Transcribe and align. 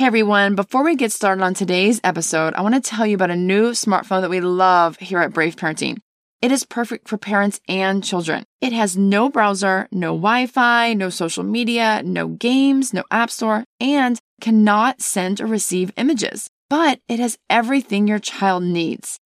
Hey 0.00 0.06
everyone, 0.06 0.54
before 0.54 0.82
we 0.82 0.96
get 0.96 1.12
started 1.12 1.44
on 1.44 1.52
today's 1.52 2.00
episode, 2.02 2.54
I 2.54 2.62
want 2.62 2.74
to 2.74 2.80
tell 2.80 3.06
you 3.06 3.14
about 3.16 3.28
a 3.28 3.36
new 3.36 3.72
smartphone 3.72 4.22
that 4.22 4.30
we 4.30 4.40
love 4.40 4.96
here 4.96 5.18
at 5.18 5.34
Brave 5.34 5.56
Parenting. 5.56 5.98
It 6.40 6.50
is 6.50 6.64
perfect 6.64 7.06
for 7.06 7.18
parents 7.18 7.60
and 7.68 8.02
children. 8.02 8.44
It 8.62 8.72
has 8.72 8.96
no 8.96 9.28
browser, 9.28 9.88
no 9.92 10.14
Wi 10.14 10.46
Fi, 10.46 10.94
no 10.94 11.10
social 11.10 11.44
media, 11.44 12.00
no 12.02 12.28
games, 12.28 12.94
no 12.94 13.04
app 13.10 13.30
store, 13.30 13.64
and 13.78 14.18
cannot 14.40 15.02
send 15.02 15.38
or 15.38 15.46
receive 15.46 15.92
images. 15.98 16.48
But 16.70 17.00
it 17.06 17.18
has 17.18 17.36
everything 17.50 18.08
your 18.08 18.20
child 18.20 18.62
needs. 18.62 19.18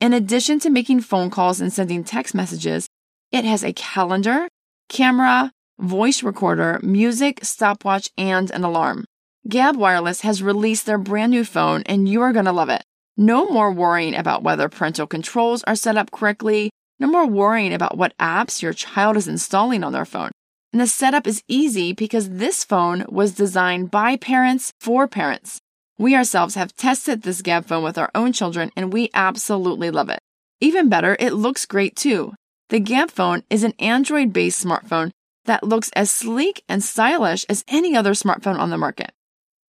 In 0.00 0.14
addition 0.14 0.60
to 0.60 0.70
making 0.70 1.02
phone 1.02 1.28
calls 1.28 1.60
and 1.60 1.70
sending 1.70 2.04
text 2.04 2.34
messages, 2.34 2.88
it 3.32 3.44
has 3.44 3.62
a 3.62 3.74
calendar, 3.74 4.48
camera, 4.88 5.52
voice 5.78 6.22
recorder, 6.22 6.80
music, 6.82 7.40
stopwatch, 7.44 8.08
and 8.16 8.50
an 8.50 8.64
alarm. 8.64 9.04
Gabb 9.48 9.74
Wireless 9.76 10.20
has 10.20 10.40
released 10.40 10.86
their 10.86 10.98
brand 10.98 11.32
new 11.32 11.44
phone, 11.44 11.82
and 11.86 12.08
you 12.08 12.22
are 12.22 12.32
going 12.32 12.44
to 12.44 12.52
love 12.52 12.68
it. 12.68 12.84
No 13.16 13.50
more 13.50 13.72
worrying 13.72 14.14
about 14.14 14.44
whether 14.44 14.68
parental 14.68 15.06
controls 15.06 15.64
are 15.64 15.74
set 15.74 15.96
up 15.96 16.12
correctly. 16.12 16.70
No 17.00 17.08
more 17.08 17.26
worrying 17.26 17.74
about 17.74 17.98
what 17.98 18.16
apps 18.18 18.62
your 18.62 18.72
child 18.72 19.16
is 19.16 19.26
installing 19.26 19.82
on 19.82 19.92
their 19.92 20.04
phone. 20.04 20.30
And 20.72 20.80
the 20.80 20.86
setup 20.86 21.26
is 21.26 21.42
easy 21.48 21.92
because 21.92 22.30
this 22.30 22.62
phone 22.62 23.04
was 23.08 23.34
designed 23.34 23.90
by 23.90 24.16
parents 24.16 24.72
for 24.80 25.08
parents. 25.08 25.58
We 25.98 26.14
ourselves 26.14 26.54
have 26.54 26.76
tested 26.76 27.22
this 27.22 27.42
Gabb 27.42 27.66
phone 27.66 27.82
with 27.82 27.98
our 27.98 28.10
own 28.14 28.32
children 28.32 28.70
and 28.76 28.92
we 28.92 29.10
absolutely 29.12 29.90
love 29.90 30.08
it. 30.08 30.20
Even 30.60 30.88
better, 30.88 31.16
it 31.20 31.34
looks 31.34 31.66
great 31.66 31.96
too. 31.96 32.32
The 32.70 32.80
Gabb 32.80 33.10
phone 33.10 33.42
is 33.50 33.64
an 33.64 33.74
Android 33.78 34.32
based 34.32 34.64
smartphone 34.64 35.10
that 35.44 35.64
looks 35.64 35.90
as 35.94 36.10
sleek 36.10 36.62
and 36.68 36.82
stylish 36.82 37.44
as 37.50 37.64
any 37.68 37.94
other 37.94 38.12
smartphone 38.12 38.58
on 38.58 38.70
the 38.70 38.78
market. 38.78 39.12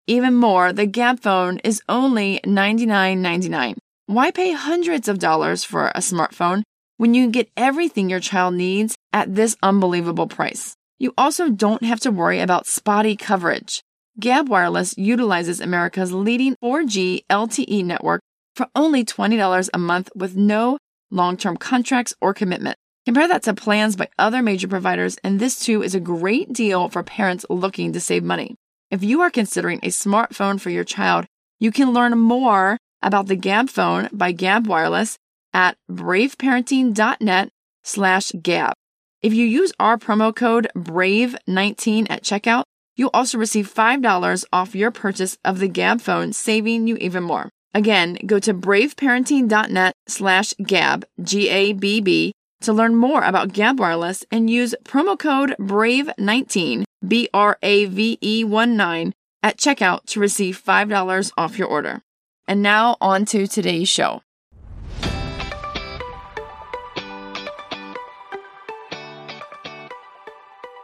Even 0.08 0.34
more, 0.34 0.74
the 0.74 0.88
Gabb 0.88 1.20
phone 1.20 1.60
is 1.60 1.82
only 1.88 2.40
$99.99. 2.44 3.78
Why 4.08 4.32
pay 4.32 4.52
hundreds 4.52 5.08
of 5.08 5.20
dollars 5.20 5.64
for 5.64 5.90
a 5.90 6.00
smartphone 6.00 6.64
when 6.98 7.14
you 7.14 7.30
get 7.30 7.52
everything 7.56 8.10
your 8.10 8.20
child 8.20 8.56
needs 8.56 8.96
at 9.14 9.36
this 9.36 9.56
unbelievable 9.62 10.28
price? 10.28 10.76
You 10.98 11.14
also 11.18 11.50
don't 11.50 11.84
have 11.84 12.00
to 12.02 12.12
worry 12.12 12.40
about 12.40 12.66
spotty 12.66 13.16
coverage. 13.16 13.82
Gabb 14.20 14.50
Wireless 14.50 14.98
utilizes 14.98 15.62
America's 15.62 16.12
leading 16.12 16.56
4G 16.64 17.26
LTE 17.30 17.86
network 17.86 18.22
for 18.56 18.68
only 18.76 19.06
$20 19.06 19.70
a 19.74 19.78
month 19.78 20.10
with 20.16 20.36
no 20.36 20.78
long 21.12 21.38
term 21.38 21.58
contracts 21.58 22.14
or 22.20 22.34
commitment. 22.34 22.78
Compare 23.06 23.28
that 23.30 23.44
to 23.44 23.54
plans 23.54 23.96
by 23.96 24.10
other 24.20 24.42
major 24.42 24.68
providers, 24.68 25.18
and 25.24 25.40
this 25.40 25.60
too 25.60 25.82
is 25.84 25.96
a 25.96 26.00
great 26.00 26.54
deal 26.54 26.90
for 26.90 27.02
parents 27.02 27.46
looking 27.50 27.94
to 27.94 28.00
save 28.00 28.24
money. 28.24 28.56
If 28.92 29.06
you 29.06 29.22
are 29.22 29.32
considering 29.32 29.80
a 29.82 29.88
smartphone 29.88 30.60
for 30.60 30.70
your 30.70 30.84
child, 30.84 31.26
you 31.62 31.72
can 31.72 31.94
learn 31.94 32.18
more 32.18 32.78
about 33.02 33.28
the 33.28 33.38
Gabb 33.38 33.70
phone 33.70 34.10
by 34.12 34.34
Gabb 34.34 34.68
Wireless 34.68 35.18
at 35.54 35.78
braveparenting.net 35.90 37.50
slash 37.84 38.32
Gabb. 38.34 38.74
If 39.22 39.34
you 39.34 39.46
use 39.46 39.72
our 39.80 39.98
promo 39.98 40.36
code 40.36 40.68
BRAVE19 40.76 42.08
at 42.10 42.24
checkout, 42.24 42.64
you'll 42.98 43.12
also 43.14 43.38
receive 43.38 43.74
$5 43.74 44.44
off 44.52 44.76
your 44.76 44.92
purchase 44.92 45.38
of 45.46 45.60
the 45.60 45.70
Gabb 45.70 46.02
phone, 46.02 46.34
saving 46.34 46.88
you 46.88 46.98
even 46.98 47.24
more. 47.24 47.48
Again, 47.74 48.18
go 48.26 48.40
to 48.40 48.54
braveparenting.net 48.54 49.94
slash 50.10 50.54
Gabb, 50.56 51.06
G-A-B-B, 51.24 52.34
to 52.60 52.74
learn 52.74 52.96
more 52.96 53.24
about 53.24 53.54
Gabb 53.54 53.78
Wireless 53.78 54.26
and 54.32 54.50
use 54.50 54.76
promo 54.84 55.18
code 55.18 55.56
BRAVE19 55.60 56.84
B 57.06 57.30
R 57.34 57.58
A 57.64 57.86
V 57.86 58.18
E 58.22 58.44
1 58.44 58.78
9 58.78 59.14
at 59.44 59.58
checkout 59.58 60.06
to 60.06 60.20
receive 60.20 60.62
$5 60.62 61.32
off 61.38 61.58
your 61.58 61.68
order. 61.68 62.02
And 62.48 62.62
now 62.62 62.98
on 63.02 63.26
to 63.26 63.48
today's 63.48 63.90
show. 63.90 64.22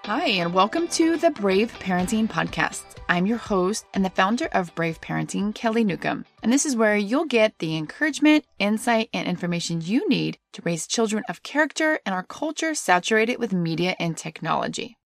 Hi, 0.05 0.27
and 0.27 0.53
welcome 0.53 0.87
to 0.89 1.17
the 1.17 1.31
Brave 1.31 1.73
Parenting 1.79 2.29
Podcast. 2.29 2.83
I'm 3.09 3.25
your 3.25 3.37
host 3.37 3.85
and 3.93 4.03
the 4.03 4.09
founder 4.09 4.47
of 4.53 4.73
Brave 4.73 4.99
Parenting, 5.01 5.53
Kelly 5.53 5.83
Newcomb. 5.83 6.25
And 6.41 6.51
this 6.51 6.65
is 6.65 6.75
where 6.75 6.95
you'll 6.95 7.25
get 7.25 7.59
the 7.59 7.77
encouragement, 7.77 8.45
insight, 8.57 9.09
and 9.13 9.27
information 9.27 9.81
you 9.81 10.07
need 10.09 10.37
to 10.53 10.61
raise 10.63 10.87
children 10.87 11.23
of 11.29 11.43
character 11.43 11.99
in 12.05 12.13
our 12.13 12.23
culture 12.23 12.73
saturated 12.73 13.37
with 13.37 13.53
media 13.53 13.95
and 13.99 14.17
technology. 14.17 14.96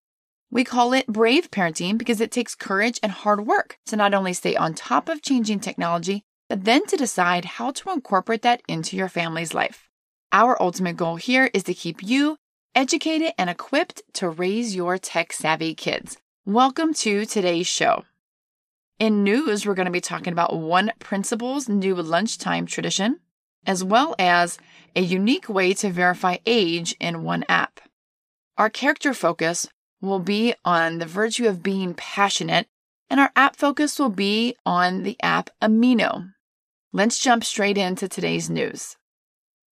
We 0.53 0.65
call 0.65 0.91
it 0.91 1.07
brave 1.07 1.49
parenting 1.49 1.97
because 1.97 2.19
it 2.19 2.29
takes 2.29 2.55
courage 2.55 2.99
and 3.01 3.09
hard 3.09 3.47
work 3.47 3.77
to 3.85 3.95
not 3.95 4.13
only 4.13 4.33
stay 4.33 4.57
on 4.57 4.73
top 4.73 5.07
of 5.07 5.21
changing 5.21 5.61
technology, 5.61 6.23
but 6.49 6.65
then 6.65 6.85
to 6.87 6.97
decide 6.97 7.45
how 7.45 7.71
to 7.71 7.89
incorporate 7.89 8.41
that 8.41 8.61
into 8.67 8.97
your 8.97 9.07
family's 9.07 9.53
life. 9.53 9.87
Our 10.33 10.61
ultimate 10.61 10.97
goal 10.97 11.15
here 11.15 11.49
is 11.53 11.63
to 11.63 11.73
keep 11.73 12.03
you 12.03 12.35
educated 12.75 13.31
and 13.37 13.49
equipped 13.49 14.01
to 14.15 14.27
raise 14.27 14.75
your 14.75 14.97
tech 14.97 15.31
savvy 15.31 15.73
kids. 15.73 16.17
Welcome 16.45 16.93
to 16.95 17.25
today's 17.25 17.67
show. 17.67 18.03
In 18.99 19.23
news, 19.23 19.65
we're 19.65 19.73
going 19.73 19.85
to 19.85 19.91
be 19.91 20.01
talking 20.01 20.33
about 20.33 20.53
one 20.53 20.91
principal's 20.99 21.69
new 21.69 21.95
lunchtime 21.95 22.65
tradition, 22.65 23.21
as 23.65 23.85
well 23.85 24.15
as 24.19 24.57
a 24.97 25.01
unique 25.01 25.47
way 25.47 25.71
to 25.75 25.89
verify 25.89 26.39
age 26.45 26.93
in 26.99 27.23
one 27.23 27.45
app. 27.47 27.79
Our 28.57 28.69
character 28.69 29.13
focus 29.13 29.69
will 30.01 30.19
be 30.19 30.53
on 30.65 30.97
the 30.97 31.05
virtue 31.05 31.47
of 31.47 31.63
being 31.63 31.93
passionate, 31.93 32.67
and 33.09 33.19
our 33.19 33.31
app 33.35 33.55
focus 33.55 33.99
will 33.99 34.09
be 34.09 34.55
on 34.65 35.03
the 35.03 35.17
app 35.21 35.49
Amino. 35.61 36.31
Let's 36.91 37.19
jump 37.19 37.43
straight 37.43 37.77
into 37.77 38.09
today's 38.09 38.49
news. 38.49 38.97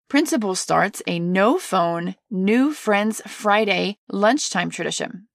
Principal 0.09 0.55
starts 0.55 1.01
a 1.07 1.19
no 1.19 1.57
phone, 1.57 2.15
new 2.29 2.73
friends 2.73 3.21
Friday 3.25 3.97
lunchtime 4.09 4.69
tradition. 4.69 5.27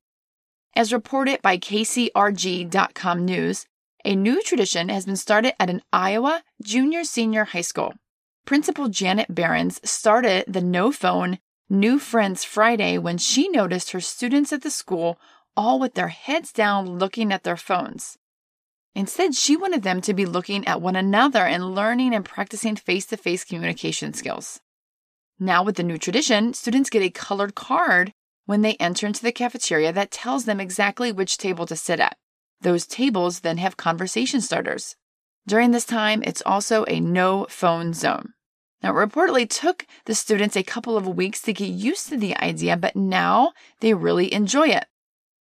As 0.77 0.93
reported 0.93 1.43
by 1.43 1.59
KCRG.com 1.59 3.25
News, 3.25 3.67
a 4.05 4.15
new 4.15 4.41
tradition 4.43 4.89
has 4.89 5.05
been 5.05 5.17
started 5.17 5.55
at 5.61 5.69
an 5.69 5.83
Iowa 5.93 6.43
junior 6.63 7.05
senior 7.05 7.45
high 7.45 7.61
school. 7.61 7.95
Principal 8.47 8.89
Janet 8.89 9.35
Behrens 9.35 9.81
started 9.89 10.45
the 10.47 10.61
no 10.63 10.93
phone, 10.93 11.39
New 11.73 12.01
Friends 12.01 12.43
Friday 12.43 12.99
when 12.99 13.17
she 13.17 13.49
noticed 13.49 13.93
her 13.93 14.01
students 14.01 14.53
at 14.53 14.63
the 14.63 14.71
school 14.71 15.21
all 15.57 15.79
with 15.79 15.95
their 15.95 16.09
heads 16.09 16.53
down 16.53 16.99
looking 16.99 17.33
at 17.33 17.45
their 17.45 17.57
phones. 17.57 18.19
Instead, 18.97 19.37
she 19.37 19.57
wanted 19.57 19.85
them 19.85 20.01
to 20.01 20.13
be 20.13 20.27
looking 20.27 20.67
at 20.67 20.83
one 20.83 20.97
another 20.97 21.47
and 21.47 21.73
learning 21.73 22.13
and 22.13 22.25
practicing 22.25 22.75
face 22.75 23.07
to 23.07 23.17
face 23.17 23.45
communication 23.45 24.13
skills. 24.13 24.61
Now, 25.39 25.63
with 25.63 25.77
the 25.77 25.85
new 25.85 25.97
tradition, 25.97 26.55
students 26.55 26.91
get 26.91 27.05
a 27.05 27.11
colored 27.11 27.55
card 27.55 28.15
when 28.47 28.63
they 28.63 28.75
enter 28.75 29.07
into 29.07 29.23
the 29.23 29.31
cafeteria 29.31 29.93
that 29.93 30.11
tells 30.11 30.47
them 30.47 30.59
exactly 30.59 31.13
which 31.13 31.39
table 31.39 31.67
to 31.67 31.77
sit 31.77 32.01
at. 32.01 32.17
Those 32.63 32.85
tables 32.85 33.41
then 33.41 33.59
have 33.59 33.77
conversation 33.77 34.41
starters. 34.41 34.97
During 35.47 35.71
this 35.71 35.87
time, 35.87 36.25
it's 36.25 36.43
also 36.45 36.85
a 36.89 36.99
no 36.99 37.47
phone 37.49 37.95
zone. 37.95 38.35
Now, 38.83 38.97
it 38.97 39.09
reportedly 39.09 39.49
took 39.49 39.87
the 40.07 40.15
students 40.15 40.57
a 40.57 40.63
couple 40.63 40.97
of 40.97 41.07
weeks 41.07 41.43
to 41.43 41.53
get 41.53 41.67
used 41.67 42.09
to 42.09 42.17
the 42.17 42.37
idea, 42.39 42.77
but 42.77 42.97
now 42.97 43.53
they 43.81 43.93
really 43.93 44.33
enjoy 44.33 44.69
it. 44.69 44.87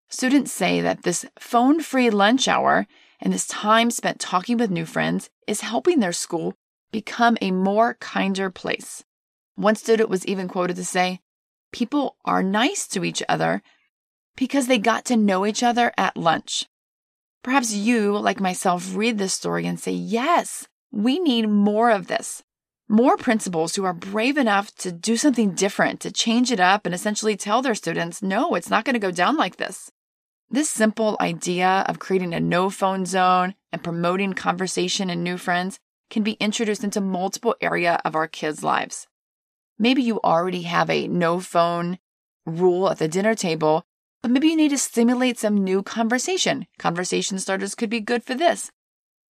Students 0.10 0.52
say 0.52 0.82
that 0.82 1.04
this 1.04 1.26
phone 1.38 1.82
free 1.82 2.10
lunch 2.10 2.48
hour 2.48 2.86
and 3.22 3.32
this 3.32 3.48
time 3.48 3.92
spent 3.92 4.20
talking 4.20 4.58
with 4.58 4.72
new 4.72 4.86
friends 4.86 5.30
is 5.48 5.62
helping 5.62 6.00
their 6.00 6.12
school 6.12 6.56
become 6.92 7.38
a 7.42 7.52
more 7.52 7.94
kinder 7.96 8.50
place. 8.50 9.04
One 9.56 9.76
student 9.76 10.10
was 10.10 10.26
even 10.26 10.48
quoted 10.48 10.76
to 10.78 10.86
say, 10.86 11.20
People 11.72 12.18
are 12.26 12.42
nice 12.42 12.88
to 12.88 13.06
each 13.06 13.22
other 13.30 13.62
because 14.36 14.68
they 14.68 14.80
got 14.80 15.06
to 15.06 15.16
know 15.16 15.46
each 15.46 15.62
other 15.62 15.94
at 15.98 16.18
lunch. 16.18 16.66
Perhaps 17.44 17.74
you, 17.74 18.18
like 18.18 18.40
myself, 18.40 18.96
read 18.96 19.18
this 19.18 19.34
story 19.34 19.66
and 19.66 19.80
say, 19.80 19.92
Yes, 19.92 20.68
we 20.92 21.19
need 21.19 21.48
more 21.48 21.92
of 21.92 22.08
this 22.08 22.44
more 22.89 23.15
principals 23.18 23.75
who 23.75 23.86
are 23.86 23.94
brave 23.94 24.36
enough 24.36 24.74
to 24.77 24.91
do 24.91 25.15
something 25.15 25.53
different, 25.53 26.00
to 26.01 26.12
change 26.12 26.51
it 26.51 26.59
up, 26.59 26.86
and 26.86 26.95
essentially 26.95 27.38
tell 27.38 27.62
their 27.62 27.75
students, 27.75 28.24
no, 28.24 28.56
it's 28.56 28.69
not 28.69 28.83
going 28.83 28.95
to 28.95 29.00
go 29.00 29.12
down 29.12 29.38
like 29.38 29.57
this. 29.57 29.91
This 30.50 30.71
simple 30.71 31.15
idea 31.21 31.86
of 31.88 32.00
creating 32.00 32.33
a 32.33 32.39
no 32.39 32.71
phone 32.71 33.06
zone 33.06 33.53
and 33.71 33.83
promoting 33.83 34.33
conversation 34.33 35.12
and 35.12 35.24
new 35.24 35.38
friends 35.38 35.80
can 36.09 36.24
be 36.24 36.31
introduced 36.39 36.83
into 36.83 37.00
multiple 37.00 37.56
area 37.62 38.01
of 38.03 38.15
our 38.15 38.27
kids' 38.27 38.63
lives. 38.63 39.07
Maybe 39.77 40.01
you 40.01 40.19
already 40.21 40.63
have 40.63 40.89
a 40.89 41.07
no 41.07 41.39
phone 41.39 42.00
rule 42.47 42.89
at 42.89 42.97
the 42.97 43.07
dinner 43.07 43.36
table, 43.36 43.86
but 44.24 44.31
maybe 44.31 44.47
you 44.47 44.56
need 44.56 44.69
to 44.69 44.80
stimulate 44.80 45.38
some 45.38 45.63
new 45.63 45.83
conversation. 45.83 46.65
Conversation 46.80 47.38
starters 47.38 47.75
could 47.75 47.91
be 47.91 48.01
good 48.01 48.24
for 48.24 48.33
this. 48.33 48.71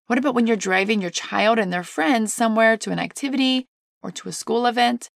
What 0.07 0.19
about 0.19 0.35
when 0.35 0.47
you're 0.47 0.57
driving 0.57 1.01
your 1.01 1.11
child 1.11 1.59
and 1.59 1.73
their 1.73 1.83
friends 1.83 2.33
somewhere 2.33 2.77
to 2.77 2.93
an 2.93 3.01
activity 3.01 3.67
or 4.03 4.13
to 4.13 4.29
a 4.29 4.33
school 4.33 4.67
event? 4.67 5.11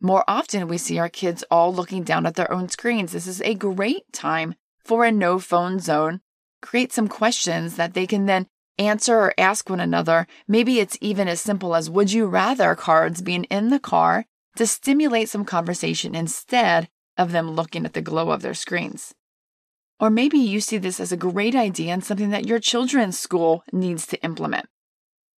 More 0.00 0.24
often, 0.26 0.66
we 0.66 0.78
see 0.78 0.98
our 0.98 1.10
kids 1.10 1.44
all 1.50 1.74
looking 1.74 2.04
down 2.04 2.24
at 2.24 2.36
their 2.36 2.50
own 2.50 2.70
screens. 2.70 3.12
This 3.12 3.26
is 3.26 3.42
a 3.42 3.54
great 3.54 4.10
time 4.14 4.54
for 4.82 5.04
a 5.04 5.12
no 5.12 5.38
phone 5.38 5.78
zone. 5.78 6.20
Create 6.62 6.90
some 6.90 7.06
questions 7.06 7.76
that 7.76 7.92
they 7.92 8.06
can 8.06 8.24
then 8.24 8.46
answer 8.78 9.14
or 9.14 9.34
ask 9.36 9.68
one 9.68 9.80
another. 9.80 10.26
Maybe 10.48 10.80
it's 10.80 10.96
even 11.02 11.28
as 11.28 11.42
simple 11.42 11.74
as 11.74 11.90
would 11.90 12.10
you 12.10 12.24
rather 12.24 12.74
cards 12.74 13.20
being 13.20 13.44
in 13.44 13.68
the 13.68 13.78
car 13.78 14.24
to 14.56 14.66
stimulate 14.66 15.28
some 15.28 15.44
conversation 15.44 16.14
instead 16.14 16.88
of 17.18 17.32
them 17.32 17.50
looking 17.50 17.84
at 17.84 17.92
the 17.92 18.00
glow 18.00 18.30
of 18.30 18.40
their 18.40 18.54
screens. 18.54 19.14
Or 20.00 20.08
maybe 20.08 20.38
you 20.38 20.60
see 20.60 20.78
this 20.78 20.98
as 20.98 21.12
a 21.12 21.16
great 21.16 21.54
idea 21.54 21.92
and 21.92 22.02
something 22.02 22.30
that 22.30 22.46
your 22.46 22.58
children's 22.58 23.18
school 23.18 23.62
needs 23.70 24.06
to 24.06 24.22
implement. 24.24 24.66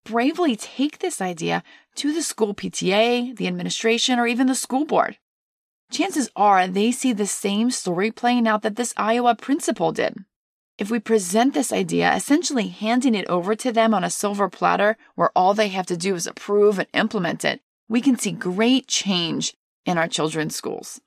Bravely 0.05 0.55
take 0.55 1.01
this 1.01 1.21
idea 1.21 1.65
to 1.97 2.15
the 2.15 2.23
school 2.23 2.55
PTA, 2.55 3.37
the 3.37 3.49
administration, 3.49 4.21
or 4.21 4.27
even 4.27 4.47
the 4.47 4.55
school 4.55 4.85
board. 4.85 5.19
Chances 5.91 6.31
are 6.37 6.69
they 6.69 6.93
see 6.93 7.13
the 7.13 7.27
same 7.27 7.71
story 7.71 8.11
playing 8.13 8.47
out 8.47 8.63
that 8.63 8.77
this 8.77 8.95
Iowa 8.97 9.35
principal 9.35 9.91
did. 9.93 10.25
If 10.79 10.91
we 10.91 11.01
present 11.01 11.55
this 11.55 11.73
idea, 11.73 12.15
essentially 12.15 12.69
handing 12.69 13.15
it 13.15 13.29
over 13.29 13.55
to 13.57 13.73
them 13.73 13.93
on 13.93 14.05
a 14.05 14.11
silver 14.11 14.49
platter 14.49 14.97
where 15.17 15.31
all 15.37 15.55
they 15.55 15.69
have 15.69 15.87
to 15.87 15.97
do 15.97 16.15
is 16.15 16.27
approve 16.27 16.79
and 16.79 16.89
implement 16.95 17.45
it, 17.45 17.61
we 17.89 18.01
can 18.01 18.17
see 18.19 18.33
great 18.33 18.87
change 18.87 19.55
in 19.85 19.99
our 19.99 20.09
children's 20.09 20.57
schools. 20.57 21.01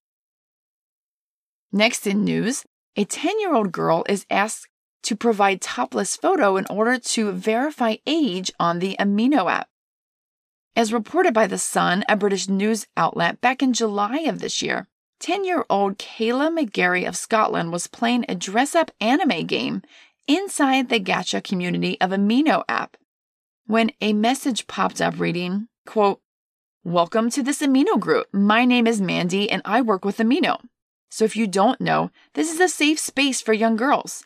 Next 1.71 2.05
in 2.05 2.23
news, 2.23 2.63
a 2.95 3.05
10 3.05 3.39
year 3.39 3.53
old 3.53 3.71
girl 3.71 4.05
is 4.07 4.25
asked 4.29 4.67
to 5.03 5.15
provide 5.15 5.61
topless 5.61 6.15
photo 6.15 6.57
in 6.57 6.65
order 6.69 6.97
to 6.97 7.31
verify 7.31 7.95
age 8.07 8.51
on 8.59 8.79
the 8.79 8.95
Amino 8.99 9.51
app. 9.51 9.67
As 10.75 10.91
reported 10.91 11.33
by 11.33 11.47
The 11.47 11.57
Sun, 11.57 12.03
a 12.09 12.15
British 12.15 12.49
news 12.49 12.87
outlet, 12.97 13.39
back 13.39 13.61
in 13.61 13.73
July 13.73 14.19
of 14.27 14.39
this 14.39 14.61
year, 14.61 14.87
10 15.19 15.45
year 15.45 15.65
old 15.69 15.97
Kayla 15.97 16.49
McGarry 16.57 17.07
of 17.07 17.15
Scotland 17.15 17.71
was 17.71 17.87
playing 17.87 18.25
a 18.27 18.35
dress 18.35 18.75
up 18.75 18.91
anime 18.99 19.45
game 19.45 19.81
inside 20.27 20.89
the 20.89 20.99
gacha 20.99 21.43
community 21.43 21.99
of 22.01 22.11
Amino 22.11 22.63
app 22.67 22.97
when 23.67 23.91
a 24.01 24.13
message 24.13 24.67
popped 24.67 25.01
up 25.01 25.19
reading, 25.19 25.67
quote, 25.85 26.19
Welcome 26.83 27.29
to 27.31 27.41
this 27.41 27.61
Amino 27.61 27.99
group. 27.99 28.27
My 28.31 28.63
name 28.65 28.85
is 28.85 29.01
Mandy 29.01 29.49
and 29.49 29.61
I 29.65 29.81
work 29.81 30.05
with 30.05 30.17
Amino. 30.17 30.59
So 31.09 31.25
if 31.25 31.35
you 31.35 31.47
don't 31.47 31.79
know, 31.79 32.11
this 32.33 32.51
is 32.51 32.59
a 32.59 32.67
safe 32.67 32.99
space 32.99 33.41
for 33.41 33.53
young 33.53 33.75
girls. 33.75 34.25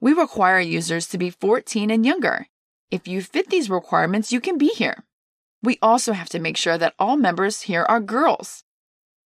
We 0.00 0.12
require 0.12 0.60
users 0.60 1.06
to 1.08 1.18
be 1.18 1.30
14 1.30 1.90
and 1.90 2.04
younger. 2.04 2.46
If 2.90 3.06
you 3.06 3.22
fit 3.22 3.48
these 3.48 3.70
requirements, 3.70 4.32
you 4.32 4.40
can 4.40 4.58
be 4.58 4.68
here. 4.68 5.04
We 5.62 5.78
also 5.82 6.12
have 6.12 6.28
to 6.30 6.38
make 6.38 6.56
sure 6.56 6.78
that 6.78 6.94
all 6.98 7.16
members 7.16 7.62
here 7.62 7.84
are 7.88 8.00
girls. 8.00 8.64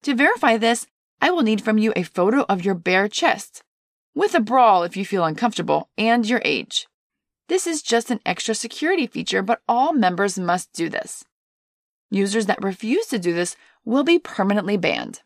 To 0.02 0.14
verify 0.14 0.56
this, 0.56 0.86
I 1.20 1.31
will 1.31 1.42
need 1.42 1.62
from 1.62 1.78
you 1.78 1.92
a 1.94 2.02
photo 2.02 2.44
of 2.48 2.64
your 2.64 2.75
bare 2.75 3.08
chest, 3.08 3.62
with 4.14 4.34
a 4.34 4.40
bra 4.40 4.82
if 4.82 4.96
you 4.96 5.06
feel 5.06 5.25
uncomfortable, 5.25 5.88
and 5.96 6.28
your 6.28 6.42
age. 6.44 6.86
This 7.48 7.66
is 7.66 7.82
just 7.82 8.10
an 8.10 8.20
extra 8.26 8.54
security 8.54 9.06
feature, 9.06 9.42
but 9.42 9.62
all 9.69 9.92
members 9.92 10.38
must 10.38 10.72
do 10.72 10.88
this. 10.88 11.25
Users 12.10 12.46
that 12.46 12.62
refuse 12.62 13.06
to 13.06 13.19
do 13.19 13.32
this 13.32 13.56
will 13.84 14.04
be 14.04 14.19
permanently 14.19 14.76
banned. 14.76 15.22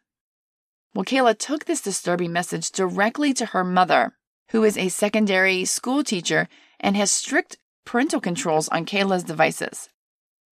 Well, 0.98 1.04
Kayla 1.04 1.38
took 1.38 1.66
this 1.66 1.80
disturbing 1.80 2.32
message 2.32 2.72
directly 2.72 3.32
to 3.34 3.46
her 3.46 3.62
mother, 3.62 4.16
who 4.50 4.64
is 4.64 4.76
a 4.76 4.88
secondary 4.88 5.64
school 5.64 6.02
teacher 6.02 6.48
and 6.80 6.96
has 6.96 7.12
strict 7.12 7.56
parental 7.86 8.20
controls 8.20 8.68
on 8.70 8.84
Kayla's 8.84 9.22
devices. 9.22 9.88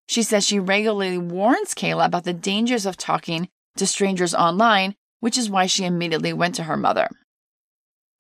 She 0.07 0.23
says 0.23 0.47
she 0.47 0.61
regularly 0.61 1.19
warns 1.19 1.75
Kayla 1.75 2.07
about 2.07 2.23
the 2.23 2.33
dangers 2.33 2.87
of 2.87 2.97
talking 2.97 3.49
to 3.75 3.89
strangers 3.89 4.37
online, 4.37 4.95
which 5.19 5.37
is 5.37 5.51
why 5.51 5.67
she 5.67 5.85
immediately 5.85 6.33
went 6.33 6.55
to 6.55 6.63
her 6.63 6.77
mother. 6.77 7.09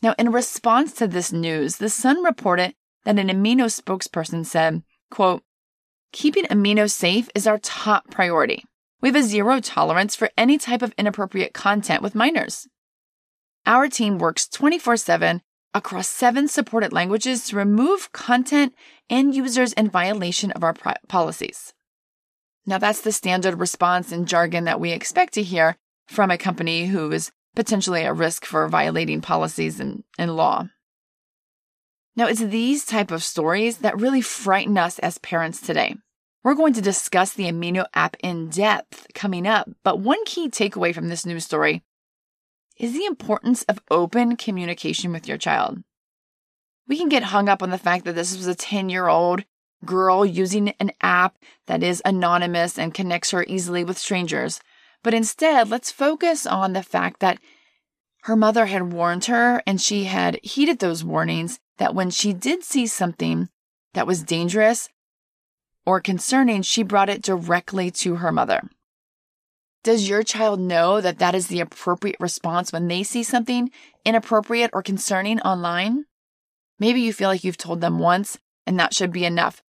Now, 0.03 0.17
in 0.19 0.33
response 0.33 0.95
to 0.95 1.07
this 1.07 1.31
news, 1.31 1.77
The 1.77 1.89
Sun 1.89 2.25
reported 2.25 2.75
that 3.05 3.21
an 3.21 3.29
Amino 3.29 3.67
spokesperson 3.67 4.45
said, 4.45 4.83
quote, 5.13 5.45
Keeping 6.11 6.47
Amino 6.47 6.91
safe 6.91 7.29
is 7.37 7.47
our 7.47 7.59
top 7.59 8.11
priority. 8.11 8.65
We 9.03 9.09
have 9.09 9.17
a 9.17 9.23
zero 9.23 9.61
tolerance 9.61 10.17
for 10.17 10.31
any 10.37 10.59
type 10.59 10.83
of 10.83 10.95
inappropriate 10.97 11.53
content 11.53 12.03
with 12.03 12.15
minors. 12.15 12.67
Our 13.67 13.89
team 13.89 14.19
works 14.19 14.49
24 14.49 14.97
7 14.97 15.43
across 15.75 16.09
seven 16.09 16.49
supported 16.49 16.93
languages 16.93 17.47
to 17.47 17.57
remove 17.57 18.13
content 18.13 18.75
and 19.11 19.35
users 19.35 19.75
in 19.75 19.91
violation 19.91 20.51
of 20.53 20.65
our 20.65 20.75
policies. 21.09 21.75
Now, 22.65 22.79
that's 22.79 23.03
the 23.03 23.13
standard 23.13 23.61
response 23.61 24.11
and 24.11 24.27
jargon 24.27 24.65
that 24.65 24.81
we 24.81 24.91
expect 24.91 25.35
to 25.35 25.43
hear 25.43 25.77
from 26.09 26.31
a 26.31 26.39
company 26.39 26.87
who 26.87 27.13
is 27.13 27.31
potentially 27.55 28.03
at 28.03 28.17
risk 28.17 28.45
for 28.45 28.67
violating 28.69 29.21
policies 29.21 29.79
and, 29.79 30.05
and 30.19 30.35
law. 30.35 30.69
Now, 32.17 32.27
it's 32.27 32.41
these 32.41 32.87
type 32.87 33.11
of 33.11 33.23
stories 33.23 33.79
that 33.79 34.01
really 34.01 34.23
frighten 34.23 34.79
us 34.79 34.99
as 35.01 35.19
parents 35.19 35.61
today. 35.61 35.97
We're 36.47 36.55
going 36.55 36.75
to 36.75 36.81
discuss 36.81 37.33
the 37.33 37.51
Amino 37.51 37.87
app 37.93 38.17
in 38.23 38.51
depth 38.51 39.09
coming 39.15 39.49
up, 39.49 39.69
but 39.83 39.99
one 39.99 40.25
key 40.27 40.49
takeaway 40.49 40.95
from 40.95 41.09
this 41.09 41.27
news 41.27 41.45
story 41.45 41.83
is 42.79 42.93
the 42.93 43.05
importance 43.05 43.65
of 43.65 43.83
open 43.91 44.37
communication 44.37 45.11
with 45.11 45.27
your 45.27 45.39
child. 45.39 45.83
We 46.87 46.99
can 46.99 47.09
get 47.09 47.25
hung 47.25 47.49
up 47.49 47.65
on 47.65 47.71
the 47.71 47.79
fact 47.79 48.05
that 48.05 48.15
this 48.15 48.37
was 48.37 48.47
a 48.47 48.55
10 48.55 48.89
year 48.91 49.09
old 49.09 49.43
girl 49.85 50.25
using 50.25 50.69
an 50.79 50.93
app 51.01 51.37
that 51.67 51.83
is 51.83 52.01
anonymous 52.05 52.79
and 52.79 52.95
connects 52.95 53.33
her 53.33 53.45
easily 53.49 53.83
with 53.83 53.99
strangers. 53.99 54.61
But 55.03 55.15
instead, 55.15 55.69
let's 55.69 55.91
focus 55.91 56.47
on 56.47 56.75
the 56.75 56.85
fact 56.85 57.19
that 57.19 57.41
her 58.23 58.37
mother 58.37 58.67
had 58.67 58.93
warned 58.93 59.25
her 59.25 59.65
and 59.67 59.81
she 59.81 60.05
had 60.05 60.39
heeded 60.45 60.79
those 60.79 61.03
warnings 61.03 61.59
that 61.79 61.93
when 61.93 62.11
she 62.11 62.33
did 62.33 62.63
see 62.63 62.87
something 62.87 63.49
that 63.95 64.07
was 64.07 64.23
dangerous 64.23 64.89
or 65.87 66.01
concerning, 66.01 66.63
she 66.63 66.83
brought 66.83 67.09
it 67.09 67.23
directly 67.23 67.91
to 67.93 68.17
her 68.17 68.33
mother. 68.33 68.69
Does 69.85 70.09
your 70.09 70.25
child 70.25 70.59
know 70.59 71.01
that 71.01 71.21
that 71.21 71.37
is 71.37 71.47
the 71.47 71.61
appropriate 71.61 72.17
response 72.19 72.73
when 72.73 72.89
they 72.89 73.05
see 73.05 73.23
something 73.23 73.71
inappropriate 74.05 74.71
or 74.73 74.83
concerning 74.83 75.41
online? 75.41 76.07
Maybe 76.81 77.01
you 77.01 77.13
feel 77.13 77.29
like 77.29 77.45
you've 77.45 77.57
told 77.57 77.81
them 77.81 78.01
once 78.01 78.37
and 78.67 78.81
that 78.81 78.93
should 78.93 79.13
be 79.13 79.25
enough. 79.25 79.63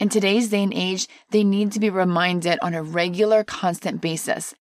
In 0.00 0.08
today's 0.08 0.48
day 0.48 0.64
and 0.64 0.74
age, 0.74 1.06
they 1.30 1.44
need 1.44 1.70
to 1.72 1.80
be 1.80 1.90
reminded 1.90 2.58
on 2.60 2.74
a 2.74 2.82
regular, 2.82 3.44
constant 3.44 4.00
basis. 4.00 4.54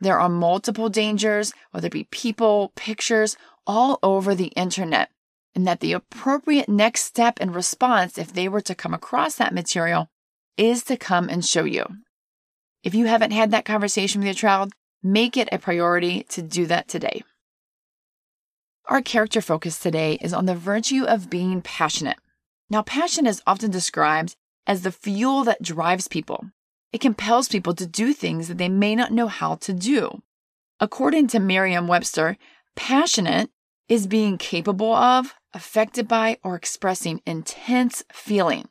There 0.00 0.18
are 0.18 0.28
multiple 0.28 0.88
dangers, 0.88 1.52
whether 1.72 1.88
it 1.88 1.92
be 1.92 2.08
people, 2.10 2.72
pictures, 2.74 3.36
all 3.66 3.98
over 4.02 4.34
the 4.34 4.52
internet 4.56 5.10
and 5.54 5.66
that 5.66 5.80
the 5.80 5.92
appropriate 5.92 6.68
next 6.68 7.04
step 7.04 7.38
and 7.40 7.54
response, 7.54 8.18
if 8.18 8.32
they 8.32 8.48
were 8.48 8.60
to 8.62 8.74
come 8.74 8.94
across 8.94 9.36
that 9.36 9.54
material, 9.54 10.08
is 10.56 10.82
to 10.84 10.96
come 10.96 11.28
and 11.28 11.44
show 11.44 11.64
you. 11.64 11.84
If 12.82 12.94
you 12.94 13.06
haven't 13.06 13.30
had 13.30 13.50
that 13.50 13.64
conversation 13.64 14.20
with 14.20 14.26
your 14.26 14.34
child, 14.34 14.72
make 15.02 15.36
it 15.36 15.48
a 15.52 15.58
priority 15.58 16.24
to 16.30 16.42
do 16.42 16.66
that 16.66 16.88
today. 16.88 17.22
Our 18.86 19.02
character 19.02 19.40
focus 19.40 19.78
today 19.78 20.18
is 20.20 20.32
on 20.32 20.46
the 20.46 20.54
virtue 20.54 21.04
of 21.04 21.30
being 21.30 21.62
passionate. 21.62 22.18
Now, 22.68 22.82
passion 22.82 23.26
is 23.26 23.42
often 23.46 23.70
described 23.70 24.34
as 24.66 24.82
the 24.82 24.92
fuel 24.92 25.44
that 25.44 25.62
drives 25.62 26.08
people. 26.08 26.46
It 26.92 27.00
compels 27.00 27.48
people 27.48 27.74
to 27.74 27.86
do 27.86 28.12
things 28.12 28.48
that 28.48 28.58
they 28.58 28.68
may 28.68 28.94
not 28.96 29.12
know 29.12 29.28
how 29.28 29.56
to 29.56 29.72
do. 29.72 30.22
According 30.80 31.28
to 31.28 31.40
Merriam 31.40 31.86
Webster, 31.86 32.36
passionate 32.74 33.50
is 33.92 34.06
being 34.06 34.38
capable 34.38 34.94
of, 34.94 35.34
affected 35.52 36.08
by, 36.08 36.38
or 36.42 36.56
expressing 36.56 37.20
intense 37.26 38.02
feeling. 38.10 38.66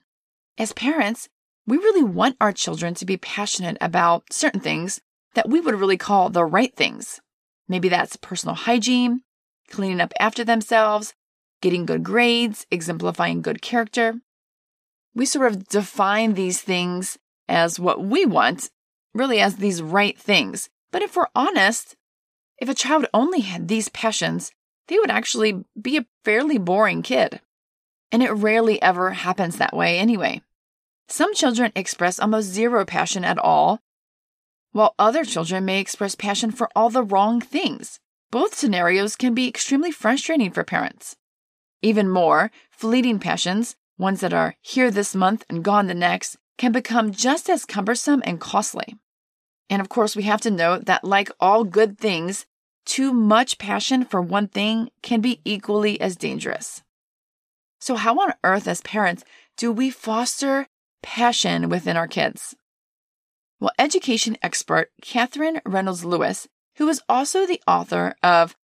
As 0.57 0.73
parents, 0.73 1.29
we 1.67 1.77
really 1.77 2.03
want 2.03 2.37
our 2.41 2.51
children 2.51 2.95
to 2.95 3.05
be 3.05 3.17
passionate 3.17 3.77
about 3.79 4.33
certain 4.33 4.61
things 4.61 4.99
that 5.35 5.47
we 5.47 5.61
would 5.61 5.75
really 5.79 5.95
call 5.95 6.31
the 6.31 6.43
right 6.43 6.75
things. 6.75 7.19
Maybe 7.67 7.87
that's 7.87 8.15
personal 8.15 8.55
hygiene, 8.55 9.21
cleaning 9.69 10.01
up 10.01 10.11
after 10.19 10.43
themselves, 10.43 11.13
getting 11.61 11.85
good 11.85 12.01
grades, 12.01 12.65
exemplifying 12.71 13.43
good 13.43 13.61
character. 13.61 14.15
We 15.13 15.27
sort 15.27 15.51
of 15.51 15.67
define 15.67 16.33
these 16.33 16.61
things 16.61 17.19
as 17.47 17.79
what 17.79 18.03
we 18.03 18.25
want, 18.25 18.71
really 19.13 19.39
as 19.39 19.57
these 19.57 19.83
right 19.83 20.17
things. 20.17 20.71
But 20.91 21.03
if 21.03 21.15
we're 21.15 21.27
honest, 21.35 21.95
if 22.57 22.67
a 22.69 22.73
child 22.73 23.05
only 23.13 23.41
had 23.41 23.67
these 23.67 23.87
passions, 23.87 24.51
they 24.91 24.99
would 24.99 25.09
actually 25.09 25.63
be 25.81 25.95
a 25.95 26.05
fairly 26.25 26.57
boring 26.57 27.01
kid. 27.01 27.39
And 28.11 28.21
it 28.21 28.29
rarely 28.29 28.81
ever 28.81 29.11
happens 29.11 29.55
that 29.55 29.73
way 29.73 29.97
anyway. 29.97 30.41
Some 31.07 31.33
children 31.33 31.71
express 31.77 32.19
almost 32.19 32.49
zero 32.49 32.83
passion 32.83 33.23
at 33.23 33.37
all, 33.37 33.79
while 34.73 34.93
other 34.99 35.23
children 35.23 35.63
may 35.63 35.79
express 35.79 36.13
passion 36.13 36.51
for 36.51 36.67
all 36.75 36.89
the 36.89 37.03
wrong 37.03 37.39
things. 37.39 38.01
Both 38.31 38.55
scenarios 38.55 39.15
can 39.15 39.33
be 39.33 39.47
extremely 39.47 39.91
frustrating 39.91 40.51
for 40.51 40.65
parents. 40.65 41.15
Even 41.81 42.09
more, 42.09 42.51
fleeting 42.69 43.17
passions, 43.17 43.77
ones 43.97 44.19
that 44.19 44.33
are 44.33 44.55
here 44.59 44.91
this 44.91 45.15
month 45.15 45.45
and 45.49 45.63
gone 45.63 45.87
the 45.87 45.93
next, 45.93 46.35
can 46.57 46.73
become 46.73 47.11
just 47.11 47.49
as 47.49 47.63
cumbersome 47.63 48.21
and 48.25 48.41
costly. 48.41 48.97
And 49.69 49.81
of 49.81 49.87
course, 49.87 50.17
we 50.17 50.23
have 50.23 50.41
to 50.41 50.51
note 50.51 50.85
that, 50.87 51.05
like 51.05 51.31
all 51.39 51.63
good 51.63 51.97
things, 51.97 52.45
too 52.91 53.13
much 53.13 53.57
passion 53.57 54.03
for 54.03 54.21
one 54.21 54.49
thing 54.49 54.89
can 55.01 55.21
be 55.21 55.39
equally 55.45 55.99
as 56.01 56.17
dangerous. 56.17 56.83
So, 57.79 57.95
how 57.95 58.19
on 58.19 58.33
earth, 58.43 58.67
as 58.67 58.81
parents, 58.81 59.23
do 59.55 59.71
we 59.71 59.89
foster 59.89 60.67
passion 61.01 61.69
within 61.69 61.95
our 61.95 62.07
kids? 62.09 62.53
Well, 63.61 63.71
education 63.79 64.35
expert 64.43 64.91
Katherine 65.01 65.61
Reynolds 65.65 66.03
Lewis, 66.03 66.49
who 66.75 66.89
is 66.89 67.01
also 67.07 67.47
the 67.47 67.61
author 67.65 68.13
of 68.21 68.57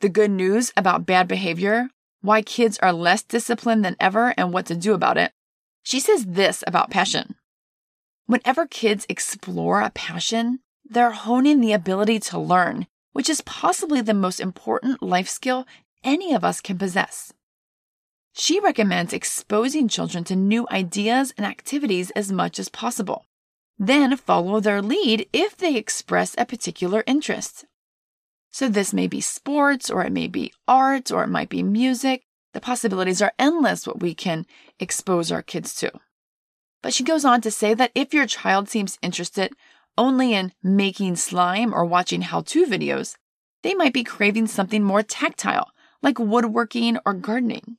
The 0.00 0.08
Good 0.08 0.30
News 0.30 0.72
About 0.78 1.04
Bad 1.04 1.28
Behavior 1.28 1.90
Why 2.22 2.40
Kids 2.40 2.78
Are 2.78 2.92
Less 2.92 3.22
Disciplined 3.22 3.84
Than 3.84 3.96
Ever 4.00 4.32
and 4.38 4.50
What 4.50 4.64
to 4.66 4.74
Do 4.74 4.94
About 4.94 5.18
It, 5.18 5.32
she 5.82 6.00
says 6.00 6.24
this 6.24 6.64
about 6.66 6.90
passion. 6.90 7.34
Whenever 8.24 8.66
kids 8.66 9.04
explore 9.10 9.82
a 9.82 9.90
passion, 9.90 10.60
they're 10.86 11.10
honing 11.10 11.60
the 11.60 11.74
ability 11.74 12.18
to 12.20 12.38
learn, 12.38 12.86
which 13.14 13.30
is 13.30 13.40
possibly 13.42 14.02
the 14.02 14.12
most 14.12 14.40
important 14.40 15.02
life 15.02 15.28
skill 15.28 15.66
any 16.02 16.34
of 16.34 16.44
us 16.44 16.60
can 16.60 16.76
possess. 16.76 17.32
She 18.34 18.58
recommends 18.58 19.12
exposing 19.12 19.86
children 19.88 20.24
to 20.24 20.36
new 20.36 20.66
ideas 20.70 21.32
and 21.38 21.46
activities 21.46 22.10
as 22.10 22.32
much 22.32 22.58
as 22.58 22.68
possible. 22.68 23.24
Then 23.78 24.16
follow 24.16 24.58
their 24.58 24.82
lead 24.82 25.28
if 25.32 25.56
they 25.56 25.76
express 25.76 26.34
a 26.36 26.44
particular 26.44 27.04
interest. 27.06 27.64
So, 28.50 28.68
this 28.68 28.92
may 28.92 29.06
be 29.06 29.20
sports, 29.20 29.90
or 29.90 30.04
it 30.04 30.12
may 30.12 30.26
be 30.26 30.52
art, 30.66 31.10
or 31.10 31.22
it 31.24 31.28
might 31.28 31.48
be 31.48 31.62
music. 31.62 32.24
The 32.52 32.60
possibilities 32.60 33.22
are 33.22 33.32
endless 33.38 33.86
what 33.86 34.00
we 34.00 34.14
can 34.14 34.46
expose 34.78 35.32
our 35.32 35.42
kids 35.42 35.74
to. 35.76 35.92
But 36.82 36.92
she 36.92 37.02
goes 37.02 37.24
on 37.24 37.40
to 37.42 37.50
say 37.50 37.74
that 37.74 37.92
if 37.94 38.12
your 38.12 38.26
child 38.26 38.68
seems 38.68 38.98
interested 39.02 39.54
only 39.96 40.34
in 40.34 40.52
making 40.62 41.16
slime 41.16 41.72
or 41.72 41.84
watching 41.84 42.22
how 42.22 42.42
to 42.42 42.66
videos, 42.66 43.16
they 43.62 43.74
might 43.74 43.92
be 43.92 44.04
craving 44.04 44.46
something 44.46 44.82
more 44.82 45.02
tactile, 45.02 45.70
like 46.02 46.18
woodworking 46.18 46.98
or 47.06 47.14
gardening. 47.14 47.78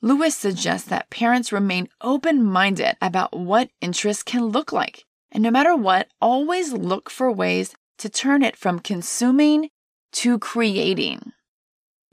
Lewis 0.00 0.36
suggests 0.36 0.88
that 0.88 1.10
parents 1.10 1.52
remain 1.52 1.88
open 2.00 2.42
minded 2.44 2.96
about 3.00 3.36
what 3.36 3.70
interest 3.80 4.26
can 4.26 4.46
look 4.46 4.72
like, 4.72 5.04
and 5.32 5.42
no 5.42 5.50
matter 5.50 5.74
what, 5.74 6.08
always 6.20 6.72
look 6.72 7.10
for 7.10 7.30
ways 7.32 7.74
to 7.98 8.08
turn 8.08 8.42
it 8.42 8.56
from 8.56 8.78
consuming 8.78 9.70
to 10.12 10.38
creating. 10.38 11.32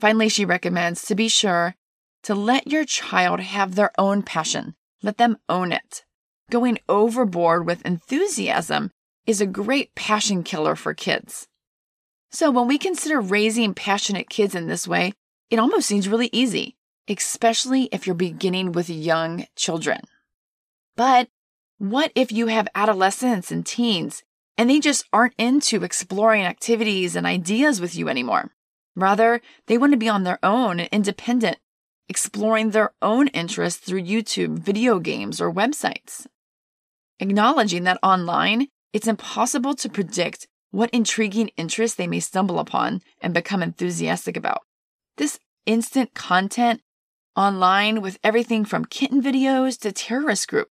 Finally, 0.00 0.28
she 0.28 0.44
recommends 0.44 1.02
to 1.02 1.14
be 1.14 1.28
sure 1.28 1.74
to 2.22 2.34
let 2.34 2.66
your 2.66 2.84
child 2.84 3.40
have 3.40 3.74
their 3.74 3.92
own 3.98 4.22
passion, 4.22 4.74
let 5.02 5.18
them 5.18 5.36
own 5.48 5.72
it. 5.72 6.04
Going 6.50 6.78
overboard 6.88 7.66
with 7.66 7.84
enthusiasm 7.84 8.90
is 9.26 9.40
a 9.40 9.46
great 9.46 9.94
passion 9.94 10.42
killer 10.42 10.74
for 10.74 10.94
kids. 10.94 11.48
So, 12.30 12.50
when 12.50 12.66
we 12.66 12.78
consider 12.78 13.20
raising 13.20 13.74
passionate 13.74 14.30
kids 14.30 14.54
in 14.54 14.66
this 14.66 14.88
way, 14.88 15.12
it 15.50 15.58
almost 15.58 15.86
seems 15.86 16.08
really 16.08 16.30
easy, 16.32 16.76
especially 17.08 17.84
if 17.92 18.06
you're 18.06 18.14
beginning 18.14 18.72
with 18.72 18.88
young 18.88 19.46
children. 19.54 20.00
But 20.96 21.28
what 21.78 22.12
if 22.14 22.32
you 22.32 22.46
have 22.46 22.68
adolescents 22.74 23.50
and 23.50 23.66
teens 23.66 24.22
and 24.56 24.70
they 24.70 24.80
just 24.80 25.04
aren't 25.12 25.34
into 25.36 25.84
exploring 25.84 26.44
activities 26.44 27.16
and 27.16 27.26
ideas 27.26 27.80
with 27.80 27.94
you 27.96 28.08
anymore? 28.08 28.52
Rather, 28.94 29.40
they 29.66 29.78
want 29.78 29.92
to 29.92 29.98
be 29.98 30.08
on 30.08 30.24
their 30.24 30.38
own 30.42 30.80
and 30.80 30.88
independent, 30.92 31.58
exploring 32.08 32.70
their 32.70 32.92
own 33.00 33.28
interests 33.28 33.84
through 33.84 34.02
YouTube, 34.02 34.58
video 34.58 34.98
games, 34.98 35.40
or 35.40 35.52
websites. 35.52 36.26
Acknowledging 37.20 37.84
that 37.84 37.98
online, 38.02 38.68
it's 38.92 39.06
impossible 39.06 39.74
to 39.74 39.88
predict 39.88 40.48
what 40.70 40.90
intriguing 40.90 41.48
interests 41.56 41.96
they 41.96 42.06
may 42.06 42.20
stumble 42.20 42.58
upon 42.58 43.02
and 43.20 43.34
become 43.34 43.62
enthusiastic 43.62 44.36
about. 44.36 44.62
This 45.16 45.38
instant 45.66 46.14
content 46.14 46.80
online 47.36 48.00
with 48.00 48.18
everything 48.22 48.64
from 48.64 48.84
kitten 48.84 49.22
videos 49.22 49.78
to 49.80 49.92
terrorist 49.92 50.48
group. 50.48 50.68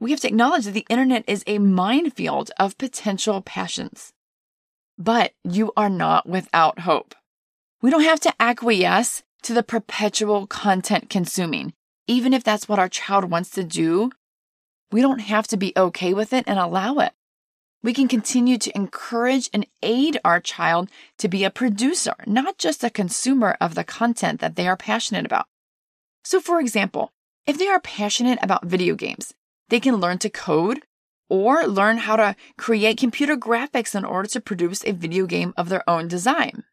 We 0.00 0.10
have 0.10 0.20
to 0.20 0.28
acknowledge 0.28 0.64
that 0.64 0.72
the 0.72 0.86
internet 0.88 1.24
is 1.26 1.42
a 1.46 1.58
minefield 1.58 2.50
of 2.58 2.78
potential 2.78 3.40
passions. 3.42 4.12
But 4.96 5.32
you 5.44 5.72
are 5.76 5.90
not 5.90 6.28
without 6.28 6.80
hope. 6.80 7.14
We 7.80 7.90
don't 7.90 8.02
have 8.02 8.20
to 8.20 8.34
acquiesce 8.40 9.22
to 9.42 9.54
the 9.54 9.62
perpetual 9.62 10.46
content 10.46 11.10
consuming, 11.10 11.72
even 12.06 12.34
if 12.34 12.42
that's 12.42 12.68
what 12.68 12.78
our 12.78 12.88
child 12.88 13.30
wants 13.30 13.50
to 13.50 13.64
do. 13.64 14.10
We 14.90 15.00
don't 15.00 15.20
have 15.20 15.46
to 15.48 15.56
be 15.56 15.72
okay 15.76 16.14
with 16.14 16.32
it 16.32 16.44
and 16.46 16.58
allow 16.58 16.96
it. 16.98 17.12
We 17.82 17.92
can 17.92 18.08
continue 18.08 18.58
to 18.58 18.76
encourage 18.76 19.48
and 19.52 19.66
aid 19.82 20.18
our 20.24 20.40
child 20.40 20.90
to 21.18 21.28
be 21.28 21.44
a 21.44 21.50
producer, 21.50 22.14
not 22.26 22.58
just 22.58 22.82
a 22.82 22.90
consumer 22.90 23.56
of 23.60 23.76
the 23.76 23.84
content 23.84 24.40
that 24.40 24.56
they 24.56 24.66
are 24.66 24.76
passionate 24.76 25.24
about. 25.24 25.46
So, 26.24 26.40
for 26.40 26.58
example, 26.58 27.12
if 27.46 27.56
they 27.56 27.68
are 27.68 27.80
passionate 27.80 28.40
about 28.42 28.66
video 28.66 28.94
games, 28.96 29.32
they 29.68 29.78
can 29.78 29.96
learn 29.96 30.18
to 30.18 30.30
code 30.30 30.80
or 31.28 31.66
learn 31.66 31.98
how 31.98 32.16
to 32.16 32.34
create 32.56 32.98
computer 32.98 33.36
graphics 33.36 33.94
in 33.94 34.04
order 34.04 34.28
to 34.28 34.40
produce 34.40 34.84
a 34.84 34.92
video 34.92 35.26
game 35.26 35.54
of 35.56 35.68
their 35.68 35.88
own 35.88 36.08
design. 36.08 36.64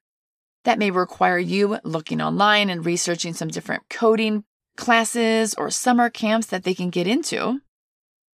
That 0.63 0.79
may 0.79 0.89
require 0.89 1.37
you 1.37 1.77
looking 1.83 2.21
online 2.21 2.69
and 2.69 2.83
researching 2.83 3.33
some 3.33 3.49
different 3.49 3.83
coding 3.89 4.43
classes 4.75 5.53
or 5.53 5.69
summer 5.69 6.09
camps 6.09 6.47
that 6.47 6.63
they 6.63 6.73
can 6.73 6.89
get 6.89 7.05
into. 7.05 7.61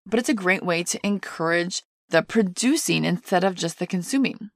But 0.06 0.20
it's 0.20 0.30
a 0.30 0.34
great 0.34 0.64
way 0.64 0.84
to 0.84 1.06
encourage 1.06 1.84
the 2.12 2.22
producing 2.22 3.04
instead 3.06 3.44
of 3.44 3.56
just 3.56 3.80
the 3.80 3.88
consuming. 3.88 4.52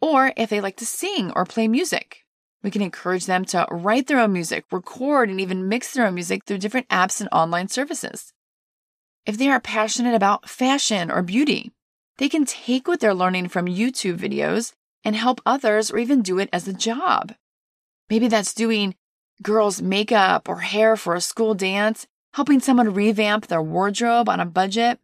Or 0.00 0.32
if 0.36 0.50
they 0.50 0.60
like 0.60 0.76
to 0.76 0.86
sing 0.86 1.32
or 1.34 1.44
play 1.44 1.68
music, 1.68 2.24
we 2.62 2.70
can 2.70 2.82
encourage 2.82 3.26
them 3.26 3.44
to 3.46 3.66
write 3.70 4.06
their 4.06 4.20
own 4.20 4.32
music, 4.32 4.64
record, 4.70 5.30
and 5.30 5.40
even 5.40 5.68
mix 5.68 5.92
their 5.92 6.06
own 6.06 6.14
music 6.14 6.44
through 6.44 6.58
different 6.58 6.88
apps 6.88 7.20
and 7.20 7.28
online 7.32 7.68
services. 7.68 8.32
If 9.26 9.38
they 9.38 9.48
are 9.48 9.60
passionate 9.60 10.14
about 10.14 10.48
fashion 10.48 11.10
or 11.10 11.22
beauty, 11.22 11.72
they 12.18 12.28
can 12.28 12.44
take 12.44 12.86
what 12.86 13.00
they're 13.00 13.14
learning 13.14 13.48
from 13.48 13.66
YouTube 13.66 14.16
videos 14.18 14.72
and 15.04 15.16
help 15.16 15.40
others 15.46 15.90
or 15.90 15.98
even 15.98 16.22
do 16.22 16.38
it 16.38 16.50
as 16.52 16.68
a 16.68 16.72
job. 16.72 17.34
Maybe 18.10 18.28
that's 18.28 18.52
doing 18.52 18.94
girls' 19.42 19.80
makeup 19.80 20.48
or 20.48 20.60
hair 20.60 20.96
for 20.96 21.14
a 21.14 21.20
school 21.20 21.54
dance, 21.54 22.06
helping 22.34 22.60
someone 22.60 22.92
revamp 22.92 23.46
their 23.46 23.62
wardrobe 23.62 24.28
on 24.28 24.40
a 24.40 24.44
budget, 24.44 24.98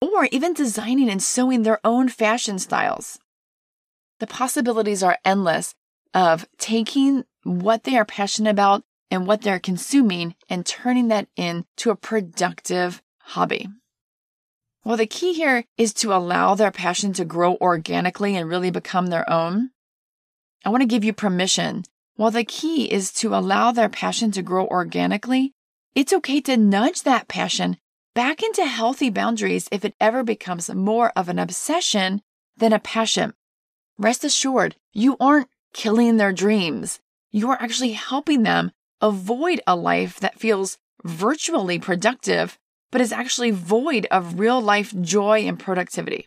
or 0.00 0.26
even 0.26 0.52
designing 0.52 1.08
and 1.08 1.22
sewing 1.22 1.62
their 1.62 1.80
own 1.84 2.08
fashion 2.08 2.58
styles. 2.58 3.18
The 4.20 4.26
possibilities 4.26 5.02
are 5.02 5.18
endless 5.24 5.74
of 6.14 6.46
taking 6.58 7.24
what 7.44 7.84
they 7.84 7.96
are 7.96 8.04
passionate 8.04 8.50
about 8.50 8.82
and 9.10 9.26
what 9.26 9.42
they're 9.42 9.60
consuming 9.60 10.34
and 10.48 10.66
turning 10.66 11.08
that 11.08 11.28
into 11.36 11.90
a 11.90 11.96
productive 11.96 13.02
hobby. 13.20 13.68
Well, 14.84 14.96
the 14.96 15.06
key 15.06 15.34
here 15.34 15.64
is 15.76 15.92
to 15.94 16.14
allow 16.14 16.54
their 16.54 16.70
passion 16.70 17.12
to 17.14 17.24
grow 17.24 17.56
organically 17.56 18.36
and 18.36 18.48
really 18.48 18.70
become 18.70 19.06
their 19.06 19.28
own. 19.30 19.70
I 20.64 20.70
want 20.70 20.82
to 20.82 20.88
give 20.88 21.04
you 21.04 21.12
permission. 21.12 21.84
While 22.16 22.30
the 22.30 22.44
key 22.44 22.90
is 22.90 23.12
to 23.14 23.34
allow 23.34 23.70
their 23.70 23.88
passion 23.88 24.30
to 24.32 24.42
grow 24.42 24.66
organically, 24.66 25.52
it's 25.94 26.12
okay 26.12 26.40
to 26.42 26.56
nudge 26.56 27.02
that 27.02 27.28
passion 27.28 27.76
back 28.18 28.42
into 28.42 28.64
healthy 28.64 29.10
boundaries 29.10 29.68
if 29.70 29.84
it 29.84 29.94
ever 30.00 30.24
becomes 30.24 30.68
more 30.74 31.12
of 31.14 31.28
an 31.28 31.38
obsession 31.38 32.20
than 32.56 32.72
a 32.72 32.80
passion. 32.80 33.32
Rest 33.96 34.24
assured, 34.24 34.74
you 34.92 35.16
aren't 35.20 35.46
killing 35.72 36.16
their 36.16 36.32
dreams. 36.32 36.98
You 37.30 37.48
are 37.50 37.62
actually 37.62 37.92
helping 37.92 38.42
them 38.42 38.72
avoid 39.00 39.60
a 39.68 39.76
life 39.76 40.18
that 40.18 40.40
feels 40.40 40.78
virtually 41.04 41.78
productive, 41.78 42.58
but 42.90 43.00
is 43.00 43.12
actually 43.12 43.52
void 43.52 44.08
of 44.10 44.40
real 44.40 44.60
life 44.60 44.92
joy 45.00 45.42
and 45.46 45.56
productivity. 45.56 46.26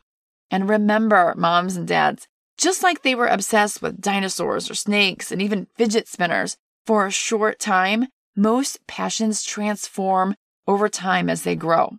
And 0.50 0.70
remember, 0.70 1.34
moms 1.36 1.76
and 1.76 1.86
dads, 1.86 2.26
just 2.58 2.84
like 2.84 3.02
they 3.02 3.16
were 3.16 3.28
obsessed 3.28 3.82
with 3.82 4.00
dinosaurs 4.00 4.72
or 4.72 4.76
snakes 4.76 5.30
and 5.30 5.42
even 5.42 5.68
fidget 5.76 6.08
spinners 6.08 6.56
for 6.86 7.06
a 7.06 7.12
short 7.12 7.60
time, 7.60 8.08
most 8.34 8.80
passions 8.88 9.44
transform 9.44 10.36
over 10.68 10.90
time 10.90 11.30
as 11.30 11.44
they 11.44 11.56
grow. 11.56 11.98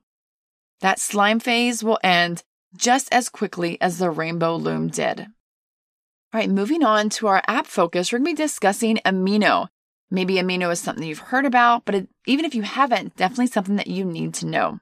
That 0.80 0.98
slime 0.98 1.40
phase 1.40 1.84
will 1.84 1.98
end 2.02 2.42
just 2.76 3.12
as 3.12 3.28
quickly 3.28 3.80
as 3.80 3.98
the 3.98 4.10
rainbow 4.10 4.56
loom 4.56 4.88
did. 4.88 5.20
All 5.20 6.40
right, 6.40 6.50
moving 6.50 6.82
on 6.82 7.10
to 7.10 7.26
our 7.26 7.42
app 7.46 7.66
focus, 7.66 8.10
we're 8.10 8.18
going 8.18 8.34
to 8.34 8.42
be 8.42 8.44
discussing 8.44 8.98
Amino. 9.04 9.68
Maybe 10.10 10.34
Amino 10.34 10.72
is 10.72 10.80
something 10.80 11.04
you've 11.04 11.18
heard 11.18 11.44
about, 11.44 11.84
but 11.84 11.94
it, 11.94 12.08
even 12.26 12.44
if 12.44 12.54
you 12.54 12.62
haven't, 12.62 13.16
definitely 13.16 13.46
something 13.48 13.76
that 13.76 13.86
you 13.86 14.04
need 14.04 14.34
to 14.34 14.46
know. 14.46 14.80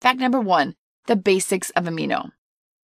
Fact 0.00 0.18
number 0.18 0.40
one 0.40 0.74
the 1.06 1.16
basics 1.16 1.70
of 1.70 1.84
Amino. 1.84 2.30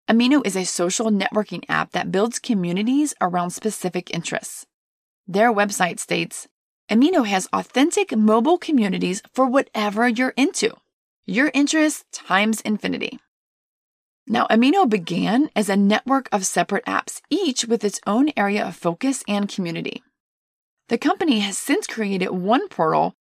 Amino 0.08 0.44
is 0.44 0.56
a 0.56 0.64
social 0.64 1.10
networking 1.10 1.62
app 1.68 1.92
that 1.92 2.10
builds 2.10 2.38
communities 2.38 3.14
around 3.20 3.50
specific 3.50 4.12
interests. 4.12 4.66
Their 5.26 5.52
website 5.52 5.98
states 6.00 6.48
Amino 6.90 7.26
has 7.26 7.48
authentic 7.52 8.16
mobile 8.16 8.56
communities 8.56 9.20
for 9.34 9.44
whatever 9.44 10.08
you're 10.08 10.32
into. 10.38 10.74
Your 11.26 11.50
interest 11.52 12.06
times 12.12 12.62
infinity. 12.62 13.18
Now, 14.26 14.46
Amino 14.46 14.88
began 14.88 15.50
as 15.54 15.68
a 15.68 15.76
network 15.76 16.30
of 16.32 16.46
separate 16.46 16.86
apps, 16.86 17.20
each 17.28 17.66
with 17.66 17.84
its 17.84 18.00
own 18.06 18.30
area 18.38 18.66
of 18.66 18.74
focus 18.74 19.22
and 19.28 19.50
community. 19.50 20.02
The 20.88 20.96
company 20.96 21.40
has 21.40 21.58
since 21.58 21.86
created 21.86 22.30
one 22.30 22.68
portal 22.68 23.14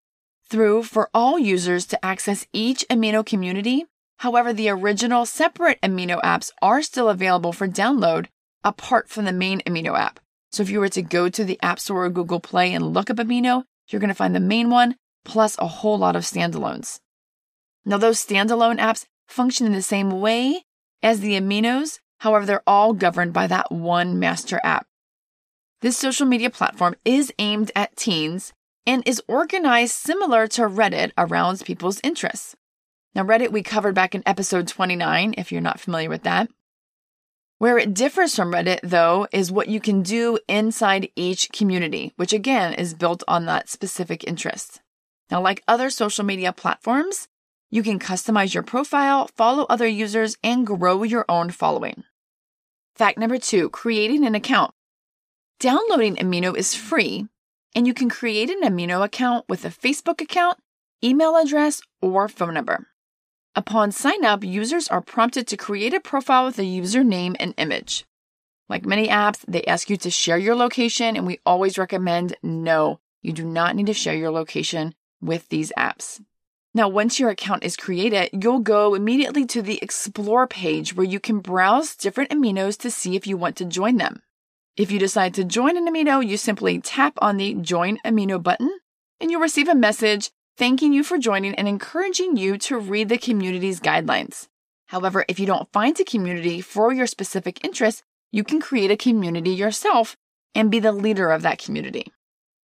through 0.50 0.84
for 0.84 1.10
all 1.14 1.38
users 1.38 1.86
to 1.88 2.06
access 2.06 2.48
each 2.54 2.86
amino 2.90 3.26
community. 3.26 3.86
However, 4.20 4.54
the 4.54 4.70
original 4.70 5.26
separate 5.26 5.82
amino 5.82 6.22
apps 6.22 6.52
are 6.62 6.82
still 6.82 7.10
available 7.10 7.52
for 7.52 7.68
download 7.68 8.28
apart 8.64 9.10
from 9.10 9.26
the 9.26 9.34
main 9.34 9.60
amino 9.62 9.98
app. 9.98 10.22
So 10.58 10.64
if 10.64 10.72
you 10.72 10.80
were 10.80 10.90
to 10.90 11.04
go 11.04 11.30
to 11.30 11.46
the 11.46 11.60
App 11.62 11.80
Store 11.80 12.06
or 12.06 12.10
Google 12.10 12.40
Play 12.40 12.74
and 12.74 12.92
look 12.92 13.12
up 13.12 13.18
amino, 13.18 13.66
you're 13.90 14.00
going 14.00 14.08
to 14.08 14.16
find 14.16 14.34
the 14.34 14.40
main 14.40 14.72
one 14.72 14.96
plus 15.24 15.56
a 15.60 15.68
whole 15.68 16.00
lot 16.00 16.16
of 16.16 16.24
standalones. 16.24 17.00
Now, 17.86 18.00
those 18.00 18.26
standalone 18.26 18.80
apps 18.80 19.06
function 19.28 19.68
in 19.68 19.74
the 19.74 19.84
same 19.84 20.20
way 20.20 20.64
as 21.04 21.20
the 21.20 21.40
aminos. 21.40 22.00
However, 22.22 22.44
they're 22.48 22.64
all 22.66 22.94
governed 22.94 23.34
by 23.34 23.46
that 23.46 23.72
one 23.72 24.18
master 24.18 24.60
app. 24.64 24.88
This 25.82 25.96
social 25.96 26.26
media 26.26 26.50
platform 26.50 26.96
is 27.06 27.32
aimed 27.38 27.70
at 27.76 27.96
teens 27.96 28.52
and 28.88 29.08
is 29.08 29.22
organized 29.28 29.94
similar 29.94 30.48
to 30.48 30.64
Reddit 30.64 31.12
around 31.20 31.64
people's 31.66 32.02
interests. 32.04 32.56
Now, 33.14 33.24
Reddit 33.24 33.52
we 33.52 33.62
covered 33.62 33.94
back 33.94 34.16
in 34.16 34.24
episode 34.26 34.68
29, 34.68 35.36
if 35.38 35.52
you're 35.52 35.62
not 35.62 35.80
familiar 35.80 36.10
with 36.10 36.24
that. 36.24 36.50
Where 37.60 37.80
it 37.80 37.96
differs 37.96 38.36
from 38.36 38.52
Reddit, 38.52 38.82
though, 38.84 39.28
is 39.32 39.52
what 39.52 39.68
you 39.68 39.80
can 39.80 40.04
do 40.04 40.38
inside 40.48 41.10
each 41.16 41.52
community, 41.52 42.14
which 42.16 42.32
again 42.32 42.76
is 42.76 42.94
built 42.94 43.24
on 43.28 43.46
that 43.46 43.68
specific 43.68 44.24
interest. 44.26 44.82
Now, 45.32 45.42
like 45.42 45.64
other 45.68 45.90
social 45.90 46.24
media 46.24 46.54
platforms, 46.54 47.28
you 47.72 47.82
can 47.82 47.98
customize 47.98 48.54
your 48.54 48.62
profile, 48.62 49.28
follow 49.36 49.66
other 49.70 49.88
users, 49.88 50.38
and 50.44 50.68
grow 50.68 51.02
your 51.02 51.26
own 51.28 51.50
following. 51.50 52.04
Fact 52.96 53.18
number 53.18 53.40
two 53.40 53.70
creating 53.70 54.24
an 54.26 54.36
account. 54.36 54.72
Downloading 55.60 56.18
Amino 56.18 56.56
is 56.56 56.76
free, 56.76 57.26
and 57.74 57.88
you 57.88 57.94
can 57.96 58.08
create 58.08 58.52
an 58.52 58.62
Amino 58.62 59.04
account 59.04 59.46
with 59.50 59.66
a 59.66 59.70
Facebook 59.70 60.22
account, 60.22 60.60
email 61.04 61.36
address, 61.36 61.82
or 62.04 62.30
phone 62.30 62.54
number. 62.54 62.88
Upon 63.58 63.92
sign 63.92 64.24
up, 64.24 64.44
users 64.44 64.88
are 64.88 65.02
prompted 65.02 65.48
to 65.48 65.58
create 65.58 65.96
a 65.96 66.00
profile 66.00 66.46
with 66.46 66.60
a 66.60 66.62
username 66.62 67.36
and 67.40 67.56
image. 67.58 68.06
Like 68.70 68.86
many 68.86 69.08
apps, 69.08 69.44
they 69.48 69.64
ask 69.64 69.90
you 69.90 69.98
to 69.98 70.12
share 70.12 70.38
your 70.38 70.56
location, 70.56 71.18
and 71.18 71.26
we 71.26 71.40
always 71.44 71.80
recommend 71.80 72.38
no, 72.44 73.00
you 73.24 73.34
do 73.34 73.44
not 73.44 73.76
need 73.76 73.88
to 73.88 73.96
share 73.96 74.14
your 74.14 74.30
location 74.30 74.94
with 75.24 75.50
these 75.50 75.72
apps. 75.76 76.22
Now, 76.76 76.88
once 76.88 77.20
your 77.20 77.32
account 77.32 77.64
is 77.64 77.76
created, 77.76 78.30
you'll 78.32 78.60
go 78.60 78.94
immediately 78.94 79.44
to 79.48 79.64
the 79.64 79.80
Explore 79.82 80.46
page 80.46 80.96
where 80.96 81.08
you 81.08 81.20
can 81.20 81.40
browse 81.40 81.96
different 81.96 82.30
aminos 82.30 82.78
to 82.82 82.92
see 82.92 83.16
if 83.16 83.26
you 83.26 83.38
want 83.38 83.56
to 83.56 83.66
join 83.66 83.98
them. 83.98 84.22
If 84.76 84.92
you 84.92 85.00
decide 85.00 85.34
to 85.34 85.44
join 85.44 85.78
an 85.78 85.92
amino, 85.92 86.24
you 86.24 86.38
simply 86.38 86.80
tap 86.80 87.18
on 87.24 87.38
the 87.38 87.56
Join 87.56 87.98
Amino 88.06 88.42
button 88.42 88.70
and 89.20 89.32
you'll 89.32 89.42
receive 89.42 89.68
a 89.68 89.74
message 89.74 90.30
thanking 90.58 90.92
you 90.92 91.04
for 91.04 91.20
joining 91.20 91.54
and 91.56 91.68
encouraging 91.68 92.36
you 92.36 92.58
to 92.58 92.80
read 92.80 93.10
the 93.10 93.18
community's 93.18 93.80
guidelines. 93.80 94.48
However, 94.88 95.24
if 95.28 95.40
you 95.40 95.46
don't 95.46 95.72
find 95.72 96.00
a 96.00 96.04
community 96.04 96.62
for 96.62 96.92
your 96.92 97.06
specific 97.06 97.64
interest, 97.64 98.04
you 98.32 98.44
can 98.44 98.60
create 98.60 98.90
a 98.90 98.98
community 98.98 99.52
yourself 99.52 100.16
and 100.56 100.72
be 100.72 100.80
the 100.80 100.92
leader 100.92 101.30
of 101.30 101.44
that 101.44 101.60
community. 101.60 102.12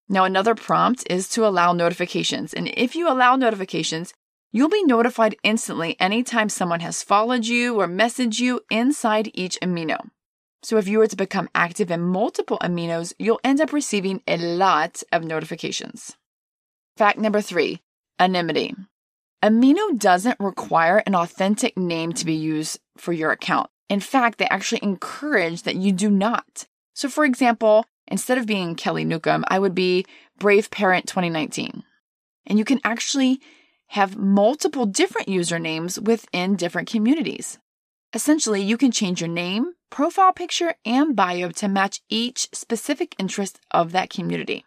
Now, 0.08 0.24
another 0.24 0.56
prompt 0.56 1.04
is 1.10 1.28
to 1.30 1.46
allow 1.46 1.74
notifications. 1.74 2.54
And 2.54 2.72
if 2.76 2.96
you 2.96 3.10
allow 3.10 3.36
notifications, 3.36 4.14
you'll 4.54 4.70
be 4.70 4.84
notified 4.84 5.36
instantly 5.44 6.00
anytime 6.00 6.48
someone 6.48 6.80
has 6.80 7.04
followed 7.04 7.46
you 7.46 7.80
or 7.80 7.88
messaged 7.88 8.40
you 8.40 8.62
inside 8.70 9.32
each 9.34 9.58
amino. 9.62 10.10
So 10.64 10.78
if 10.78 10.88
you 10.88 11.00
were 11.00 11.08
to 11.08 11.16
become 11.16 11.50
active 11.56 11.92
in 11.92 12.02
multiple 12.02 12.60
aminos, 12.62 13.14
you'll 13.20 13.40
end 13.44 13.60
up 13.60 13.74
receiving 13.74 14.22
a 14.28 14.38
lot 14.38 15.04
of 15.12 15.24
notifications. 15.24 16.16
Fact 16.98 17.18
number 17.18 17.42
three 17.42 17.82
anonymity. 18.20 18.76
Amino 19.44 19.98
doesn't 19.98 20.40
require 20.40 20.98
an 21.08 21.16
authentic 21.16 21.76
name 21.76 22.14
to 22.14 22.26
be 22.26 22.36
used 22.36 22.80
for 22.98 23.12
your 23.12 23.32
account. 23.32 23.70
In 23.90 24.00
fact, 24.00 24.38
they 24.38 24.48
actually 24.48 24.84
encourage 24.84 25.64
that 25.64 25.76
you 25.76 25.92
do 25.92 26.10
not. 26.10 26.68
So, 26.94 27.10
for 27.10 27.26
example, 27.26 27.86
instead 28.08 28.38
of 28.38 28.46
being 28.46 28.76
Kelly 28.76 29.04
Newcomb, 29.04 29.44
I 29.48 29.58
would 29.58 29.74
be 29.74 30.06
Brave 30.38 30.70
Parent 30.70 31.08
2019. 31.08 31.84
And 32.46 32.60
you 32.60 32.66
can 32.66 32.80
actually 32.84 33.42
have 33.88 34.18
multiple 34.18 34.86
different 34.86 35.28
usernames 35.28 36.02
within 36.02 36.56
different 36.56 36.90
communities. 36.90 37.58
Essentially, 38.14 38.62
you 38.62 38.78
can 38.78 38.92
change 38.92 39.22
your 39.22 39.28
name, 39.28 39.74
profile 39.90 40.34
picture, 40.34 40.76
and 40.86 41.16
bio 41.16 41.50
to 41.52 41.68
match 41.68 42.02
each 42.10 42.48
specific 42.54 43.16
interest 43.18 43.60
of 43.72 43.92
that 43.92 44.10
community. 44.10 44.66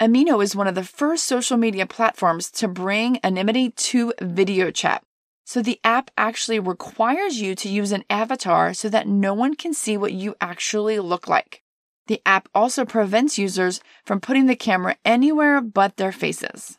Amino 0.00 0.42
is 0.42 0.56
one 0.56 0.66
of 0.66 0.74
the 0.74 0.82
first 0.82 1.22
social 1.22 1.56
media 1.56 1.86
platforms 1.86 2.50
to 2.50 2.66
bring 2.66 3.20
anonymity 3.22 3.70
to 3.70 4.12
video 4.20 4.72
chat. 4.72 5.04
So 5.46 5.62
the 5.62 5.78
app 5.84 6.10
actually 6.18 6.58
requires 6.58 7.40
you 7.40 7.54
to 7.54 7.68
use 7.68 7.92
an 7.92 8.04
avatar 8.10 8.74
so 8.74 8.88
that 8.88 9.06
no 9.06 9.34
one 9.34 9.54
can 9.54 9.72
see 9.72 9.96
what 9.96 10.12
you 10.12 10.34
actually 10.40 10.98
look 10.98 11.28
like. 11.28 11.62
The 12.08 12.20
app 12.26 12.48
also 12.54 12.84
prevents 12.84 13.38
users 13.38 13.80
from 14.04 14.20
putting 14.20 14.46
the 14.46 14.56
camera 14.56 14.96
anywhere 15.04 15.60
but 15.60 15.96
their 15.96 16.12
faces. 16.12 16.76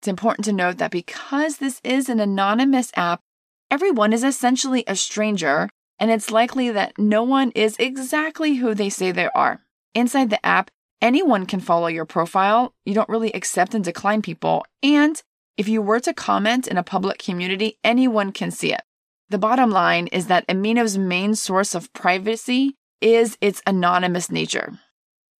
It's 0.00 0.08
important 0.08 0.44
to 0.44 0.52
note 0.52 0.78
that 0.78 0.92
because 0.92 1.56
this 1.56 1.80
is 1.82 2.08
an 2.08 2.20
anonymous 2.20 2.92
app, 2.94 3.20
everyone 3.68 4.12
is 4.12 4.22
essentially 4.22 4.84
a 4.86 4.94
stranger, 4.94 5.70
and 5.98 6.10
it's 6.10 6.30
likely 6.30 6.70
that 6.70 6.98
no 6.98 7.24
one 7.24 7.50
is 7.50 7.74
exactly 7.80 8.56
who 8.56 8.74
they 8.74 8.90
say 8.90 9.10
they 9.10 9.28
are. 9.34 9.62
Inside 9.94 10.30
the 10.30 10.44
app, 10.46 10.70
anyone 11.00 11.46
can 11.46 11.60
follow 11.60 11.86
your 11.86 12.04
profile. 12.04 12.74
You 12.84 12.94
don't 12.94 13.08
really 13.08 13.32
accept 13.32 13.74
and 13.74 13.84
decline 13.84 14.22
people. 14.22 14.64
And 14.82 15.22
if 15.56 15.68
you 15.68 15.82
were 15.82 16.00
to 16.00 16.12
comment 16.14 16.66
in 16.66 16.76
a 16.76 16.82
public 16.82 17.18
community, 17.18 17.78
anyone 17.84 18.32
can 18.32 18.50
see 18.50 18.72
it. 18.72 18.82
The 19.28 19.38
bottom 19.38 19.70
line 19.70 20.08
is 20.08 20.26
that 20.26 20.46
Amino's 20.48 20.98
main 20.98 21.34
source 21.34 21.74
of 21.74 21.92
privacy 21.92 22.76
is 23.00 23.36
its 23.40 23.62
anonymous 23.66 24.30
nature. 24.30 24.78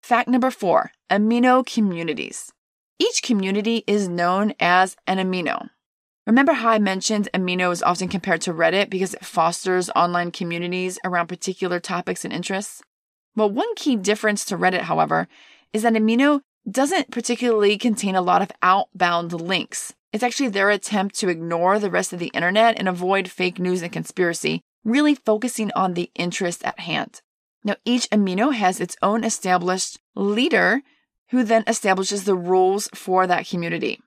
Fact 0.02 0.28
number 0.28 0.50
four 0.50 0.92
amino 1.10 1.64
communities. 1.64 2.52
Each 2.98 3.22
community 3.22 3.84
is 3.86 4.08
known 4.08 4.54
as 4.60 4.96
an 5.06 5.18
amino. 5.18 5.70
Remember 6.26 6.52
how 6.52 6.70
I 6.70 6.78
mentioned 6.78 7.28
amino 7.34 7.70
is 7.72 7.82
often 7.82 8.08
compared 8.08 8.40
to 8.42 8.54
Reddit 8.54 8.88
because 8.88 9.14
it 9.14 9.24
fosters 9.24 9.90
online 9.90 10.30
communities 10.30 10.98
around 11.04 11.26
particular 11.26 11.80
topics 11.80 12.24
and 12.24 12.32
interests? 12.32 12.82
Well, 13.36 13.50
one 13.50 13.74
key 13.74 13.96
difference 13.96 14.44
to 14.46 14.56
Reddit, 14.56 14.82
however, 14.82 15.28
is 15.72 15.82
that 15.82 15.94
Amino 15.94 16.40
doesn't 16.70 17.10
particularly 17.10 17.76
contain 17.76 18.14
a 18.14 18.22
lot 18.22 18.42
of 18.42 18.52
outbound 18.62 19.32
links. 19.32 19.92
It's 20.12 20.22
actually 20.22 20.48
their 20.48 20.70
attempt 20.70 21.16
to 21.16 21.28
ignore 21.28 21.78
the 21.78 21.90
rest 21.90 22.12
of 22.12 22.20
the 22.20 22.28
internet 22.28 22.78
and 22.78 22.88
avoid 22.88 23.28
fake 23.28 23.58
news 23.58 23.82
and 23.82 23.92
conspiracy, 23.92 24.60
really 24.84 25.14
focusing 25.14 25.72
on 25.74 25.94
the 25.94 26.10
interest 26.14 26.62
at 26.64 26.78
hand. 26.80 27.20
Now, 27.64 27.76
each 27.84 28.08
amino 28.10 28.54
has 28.54 28.80
its 28.80 28.96
own 29.02 29.24
established 29.24 29.98
leader 30.14 30.82
who 31.30 31.42
then 31.42 31.64
establishes 31.66 32.24
the 32.24 32.36
rules 32.36 32.88
for 32.94 33.26
that 33.26 33.48
community. 33.48 34.00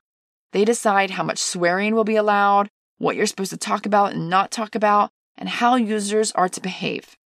They 0.54 0.64
decide 0.64 1.12
how 1.12 1.24
much 1.24 1.40
swearing 1.40 1.94
will 1.94 2.06
be 2.06 2.16
allowed, 2.16 2.70
what 2.98 3.16
you're 3.16 3.26
supposed 3.26 3.50
to 3.50 3.58
talk 3.58 3.86
about 3.86 4.14
and 4.14 4.30
not 4.30 4.52
talk 4.52 4.76
about, 4.76 5.10
and 5.38 5.50
how 5.50 5.76
users 5.76 6.32
are 6.32 6.50
to 6.50 6.62
behave. 6.62 7.18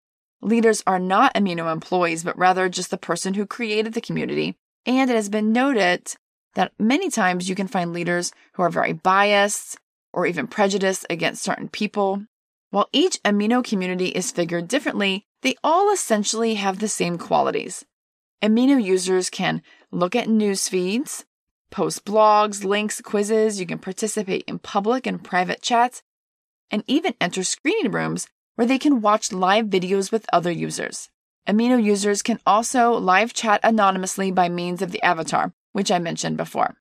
Leaders 0.42 0.82
are 0.88 1.00
not 1.00 1.34
Amino 1.36 1.72
employees, 1.72 2.24
but 2.24 2.38
rather 2.38 2.68
just 2.68 2.90
the 2.90 2.98
person 2.98 3.36
who 3.36 3.46
created 3.46 3.94
the 3.94 4.02
community. 4.02 4.56
And 4.86 5.10
it 5.10 5.16
has 5.16 5.30
been 5.30 5.54
noted 5.54 6.16
that 6.56 6.74
many 6.80 7.10
times 7.10 7.48
you 7.48 7.56
can 7.56 7.68
find 7.68 7.94
leaders 7.94 8.32
who 8.54 8.64
are 8.64 8.70
very 8.70 8.94
biased 8.94 9.78
or 10.12 10.26
even 10.26 10.48
prejudiced 10.48 11.06
against 11.10 11.44
certain 11.44 11.70
people. 11.70 12.26
While 12.72 12.90
each 12.92 13.22
Amino 13.24 13.64
community 13.64 14.08
is 14.08 14.32
figured 14.32 14.68
differently, 14.68 15.26
they 15.42 15.56
all 15.64 15.92
essentially 15.94 16.56
have 16.56 16.80
the 16.80 16.88
same 16.88 17.18
qualities. 17.18 17.86
Amino 18.42 18.84
users 18.84 19.30
can 19.30 19.62
look 19.92 20.16
at 20.16 20.28
news 20.28 20.68
feeds, 20.68 21.26
post 21.70 22.04
blogs, 22.06 22.64
links, 22.64 23.00
quizzes, 23.02 23.60
you 23.60 23.66
can 23.66 23.78
participate 23.78 24.44
in 24.48 24.60
public 24.60 25.06
and 25.06 25.24
private 25.24 25.62
chats, 25.62 26.02
and 26.72 26.84
even 26.88 27.14
enter 27.22 27.44
screening 27.44 27.92
rooms 27.92 28.28
where 28.56 28.68
they 28.68 28.78
can 28.78 29.02
watch 29.02 29.32
live 29.32 29.68
videos 29.68 30.12
with 30.12 30.26
other 30.32 30.52
users. 30.52 31.10
Amino 31.48 31.82
users 31.82 32.22
can 32.22 32.40
also 32.46 32.92
live 32.94 33.34
chat 33.34 33.60
anonymously 33.64 34.32
by 34.32 34.50
means 34.50 34.82
of 34.82 34.92
the 34.92 35.02
avatar, 35.02 35.54
which 35.72 35.92
I 35.92 36.00
mentioned 36.00 36.38
before. 36.38 36.76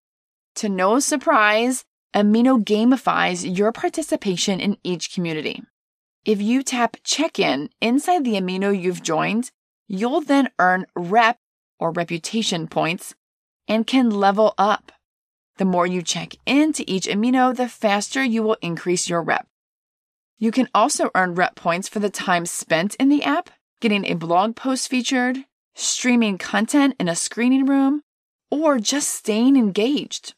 To 0.57 0.69
no 0.69 0.99
surprise, 0.99 1.85
Amino 2.15 2.63
gamifies 2.63 3.57
your 3.57 3.73
participation 3.73 4.61
in 4.61 4.77
each 4.83 5.15
community. 5.15 5.63
If 6.25 6.43
you 6.43 6.63
tap 6.63 6.97
check 7.05 7.39
in 7.39 7.71
inside 7.81 8.25
the 8.25 8.35
Amino 8.35 8.79
you've 8.79 9.03
joined, 9.03 9.51
you'll 9.89 10.21
then 10.21 10.51
earn 10.59 10.87
rep 10.95 11.39
or 11.79 11.91
reputation 11.91 12.69
points 12.69 13.15
and 13.67 13.87
can 13.87 14.11
level 14.11 14.55
up. 14.59 14.93
The 15.57 15.65
more 15.65 15.87
you 15.87 16.03
check 16.03 16.35
into 16.47 16.85
each 16.87 17.07
amino, 17.07 17.55
the 17.55 17.69
faster 17.69 18.23
you 18.23 18.43
will 18.43 18.57
increase 18.63 19.09
your 19.09 19.23
rep. 19.23 19.47
You 20.41 20.51
can 20.51 20.69
also 20.75 21.11
earn 21.15 21.35
rep 21.35 21.55
points 21.55 21.87
for 21.87 21.99
the 21.99 22.09
time 22.09 22.47
spent 22.47 22.95
in 22.95 23.11
the 23.11 23.23
app, 23.23 23.51
getting 23.81 24.07
a 24.07 24.15
blog 24.15 24.57
post 24.57 24.89
featured, 24.89 25.45
streaming 25.75 26.39
content 26.39 26.97
in 26.99 27.09
a 27.09 27.15
screening 27.15 27.67
room, 27.67 28.01
or 28.51 28.79
just 28.79 29.11
staying 29.11 29.57
engaged. 29.57 30.35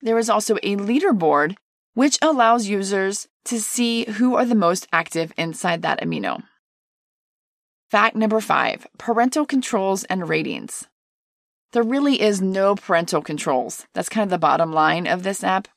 there 0.00 0.18
is 0.18 0.30
also 0.30 0.56
a 0.62 0.76
leaderboard 0.76 1.56
which 1.94 2.18
allows 2.22 2.68
users 2.68 3.28
to 3.44 3.60
see 3.60 4.04
who 4.12 4.34
are 4.34 4.44
the 4.44 4.54
most 4.54 4.86
active 4.92 5.32
inside 5.36 5.82
that 5.82 6.00
amino. 6.00 6.42
Fact 7.90 8.16
number 8.16 8.40
five 8.40 8.86
parental 8.98 9.46
controls 9.46 10.04
and 10.04 10.28
ratings. 10.28 10.88
There 11.72 11.82
really 11.82 12.20
is 12.20 12.40
no 12.40 12.74
parental 12.74 13.20
controls. 13.22 13.86
That's 13.94 14.08
kind 14.08 14.24
of 14.24 14.30
the 14.30 14.38
bottom 14.38 14.72
line 14.72 15.06
of 15.06 15.22
this 15.22 15.44
app. 15.44 15.68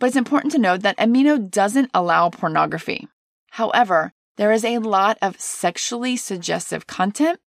But 0.00 0.06
it's 0.06 0.16
important 0.16 0.52
to 0.52 0.58
note 0.58 0.80
that 0.80 0.96
Amino 0.96 1.38
doesn't 1.48 1.90
allow 1.92 2.30
pornography. 2.30 3.06
However, 3.50 4.12
there 4.38 4.50
is 4.50 4.64
a 4.64 4.78
lot 4.78 5.18
of 5.20 5.38
sexually 5.38 6.16
suggestive 6.16 6.86
content, 6.86 7.38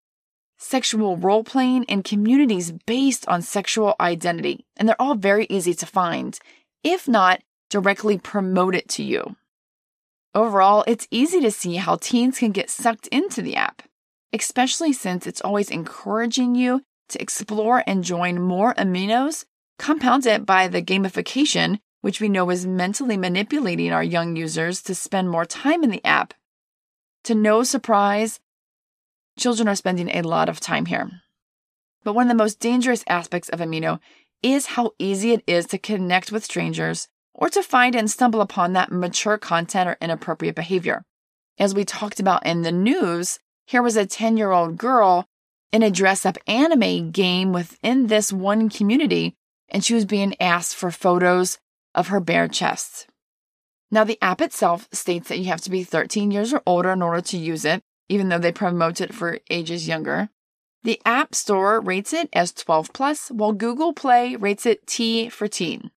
sexual 0.59 1.17
role 1.17 1.43
playing, 1.43 1.85
and 1.89 2.03
communities 2.03 2.71
based 2.85 3.27
on 3.27 3.41
sexual 3.41 3.95
identity. 3.99 4.65
And 4.77 4.87
they're 4.87 5.01
all 5.01 5.15
very 5.15 5.47
easy 5.49 5.73
to 5.73 5.87
find, 5.87 6.37
if 6.83 7.07
not 7.07 7.41
directly 7.71 8.19
promote 8.19 8.75
it 8.75 8.87
to 8.89 9.03
you. 9.03 9.35
Overall, 10.35 10.83
it's 10.85 11.07
easy 11.09 11.41
to 11.41 11.49
see 11.49 11.77
how 11.77 11.95
teens 11.95 12.37
can 12.37 12.51
get 12.51 12.69
sucked 12.69 13.07
into 13.07 13.41
the 13.41 13.55
app, 13.55 13.81
especially 14.31 14.93
since 14.93 15.25
it's 15.25 15.41
always 15.41 15.71
encouraging 15.71 16.53
you 16.53 16.83
to 17.09 17.19
explore 17.19 17.83
and 17.87 18.03
join 18.03 18.39
more 18.39 18.75
aminos, 18.75 19.45
compounded 19.79 20.45
by 20.45 20.67
the 20.67 20.83
gamification 20.83 21.79
which 22.03 22.19
we 22.19 22.27
know 22.27 22.49
is 22.49 22.65
mentally 22.65 23.15
manipulating 23.15 23.93
our 23.93 24.03
young 24.03 24.35
users 24.35 24.81
to 24.81 24.93
spend 24.93 25.29
more 25.29 25.45
time 25.45 25.85
in 25.85 25.89
the 25.89 26.05
app. 26.05 26.33
To 27.23 27.33
no 27.33 27.63
surprise, 27.63 28.41
children 29.39 29.69
are 29.69 29.75
spending 29.75 30.09
a 30.09 30.21
lot 30.21 30.49
of 30.49 30.59
time 30.59 30.87
here. 30.87 31.09
But 32.03 32.11
one 32.13 32.25
of 32.25 32.27
the 32.27 32.43
most 32.43 32.59
dangerous 32.59 33.05
aspects 33.07 33.47
of 33.47 33.61
Amino 33.61 34.01
is 34.41 34.65
how 34.65 34.91
easy 34.99 35.31
it 35.31 35.45
is 35.47 35.65
to 35.67 35.77
connect 35.77 36.29
with 36.29 36.43
strangers 36.43 37.07
or 37.33 37.47
to 37.47 37.63
find 37.63 37.95
and 37.95 38.11
stumble 38.11 38.41
upon 38.41 38.73
that 38.73 38.91
mature 38.91 39.37
content 39.37 39.87
or 39.87 39.97
inappropriate 40.01 40.55
behavior. 40.55 41.05
As 41.57 41.73
we 41.73 41.85
talked 41.85 42.19
about 42.19 42.45
in 42.45 42.63
the 42.63 42.71
news, 42.73 43.39
here 43.65 43.81
was 43.81 43.95
a 43.95 44.05
10 44.05 44.35
year 44.35 44.51
old 44.51 44.77
girl 44.77 45.25
in 45.71 45.81
a 45.81 45.89
dress 45.89 46.25
up 46.25 46.37
anime 46.47 47.11
game 47.11 47.53
within 47.53 48.07
this 48.07 48.33
one 48.33 48.67
community, 48.67 49.37
and 49.69 49.85
she 49.85 49.93
was 49.93 50.03
being 50.03 50.35
asked 50.41 50.75
for 50.75 50.91
photos 50.91 51.59
of 51.95 52.07
her 52.07 52.19
bare 52.19 52.47
chest. 52.47 53.07
Now, 53.91 54.03
the 54.03 54.17
app 54.21 54.41
itself 54.41 54.87
states 54.91 55.29
that 55.29 55.37
you 55.37 55.45
have 55.45 55.61
to 55.61 55.69
be 55.69 55.83
13 55.83 56.31
years 56.31 56.53
or 56.53 56.63
older 56.65 56.91
in 56.91 57.01
order 57.01 57.21
to 57.21 57.37
use 57.37 57.63
it, 57.63 57.83
even 58.09 58.29
though 58.29 58.39
they 58.39 58.51
promote 58.51 59.01
it 59.01 59.13
for 59.13 59.39
ages 59.49 59.87
younger. 59.87 60.29
The 60.83 61.01
App 61.05 61.33
Store 61.33 61.79
rates 61.79 62.11
it 62.11 62.27
as 62.33 62.51
12 62.51 62.91
plus, 62.91 63.29
while 63.29 63.53
Google 63.53 63.93
Play 63.93 64.35
rates 64.35 64.65
it 64.65 64.85
T 64.85 65.29
for 65.29 65.47
teen. 65.47 65.91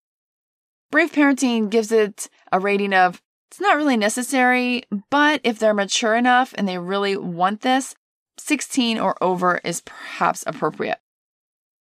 Brave 0.90 1.10
Parenting 1.10 1.70
gives 1.70 1.90
it 1.90 2.28
a 2.52 2.60
rating 2.60 2.94
of 2.94 3.20
it's 3.50 3.60
not 3.60 3.76
really 3.76 3.96
necessary, 3.96 4.84
but 5.10 5.40
if 5.42 5.58
they're 5.58 5.74
mature 5.74 6.14
enough 6.14 6.54
and 6.56 6.68
they 6.68 6.78
really 6.78 7.16
want 7.16 7.62
this, 7.62 7.94
16 8.38 8.98
or 8.98 9.16
over 9.22 9.60
is 9.64 9.80
perhaps 9.80 10.44
appropriate. 10.46 10.98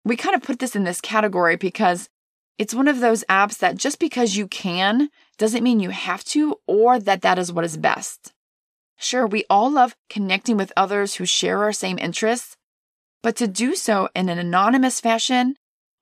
We 0.03 0.15
kind 0.15 0.35
of 0.35 0.43
put 0.43 0.59
this 0.59 0.75
in 0.75 0.83
this 0.83 1.01
category 1.01 1.55
because 1.55 2.09
it's 2.57 2.73
one 2.73 2.87
of 2.87 2.99
those 2.99 3.23
apps 3.29 3.57
that 3.59 3.77
just 3.77 3.99
because 3.99 4.37
you 4.37 4.47
can 4.47 5.09
doesn't 5.37 5.63
mean 5.63 5.79
you 5.79 5.89
have 5.89 6.23
to 6.25 6.55
or 6.67 6.99
that 6.99 7.21
that 7.21 7.37
is 7.37 7.51
what 7.51 7.65
is 7.65 7.77
best. 7.77 8.33
Sure, 8.97 9.27
we 9.27 9.43
all 9.49 9.69
love 9.69 9.95
connecting 10.09 10.55
with 10.55 10.71
others 10.77 11.15
who 11.15 11.25
share 11.25 11.63
our 11.63 11.73
same 11.73 11.99
interests, 11.99 12.55
but 13.21 13.35
to 13.35 13.47
do 13.47 13.75
so 13.75 14.07
in 14.15 14.29
an 14.29 14.39
anonymous 14.39 15.01
fashion 15.01 15.55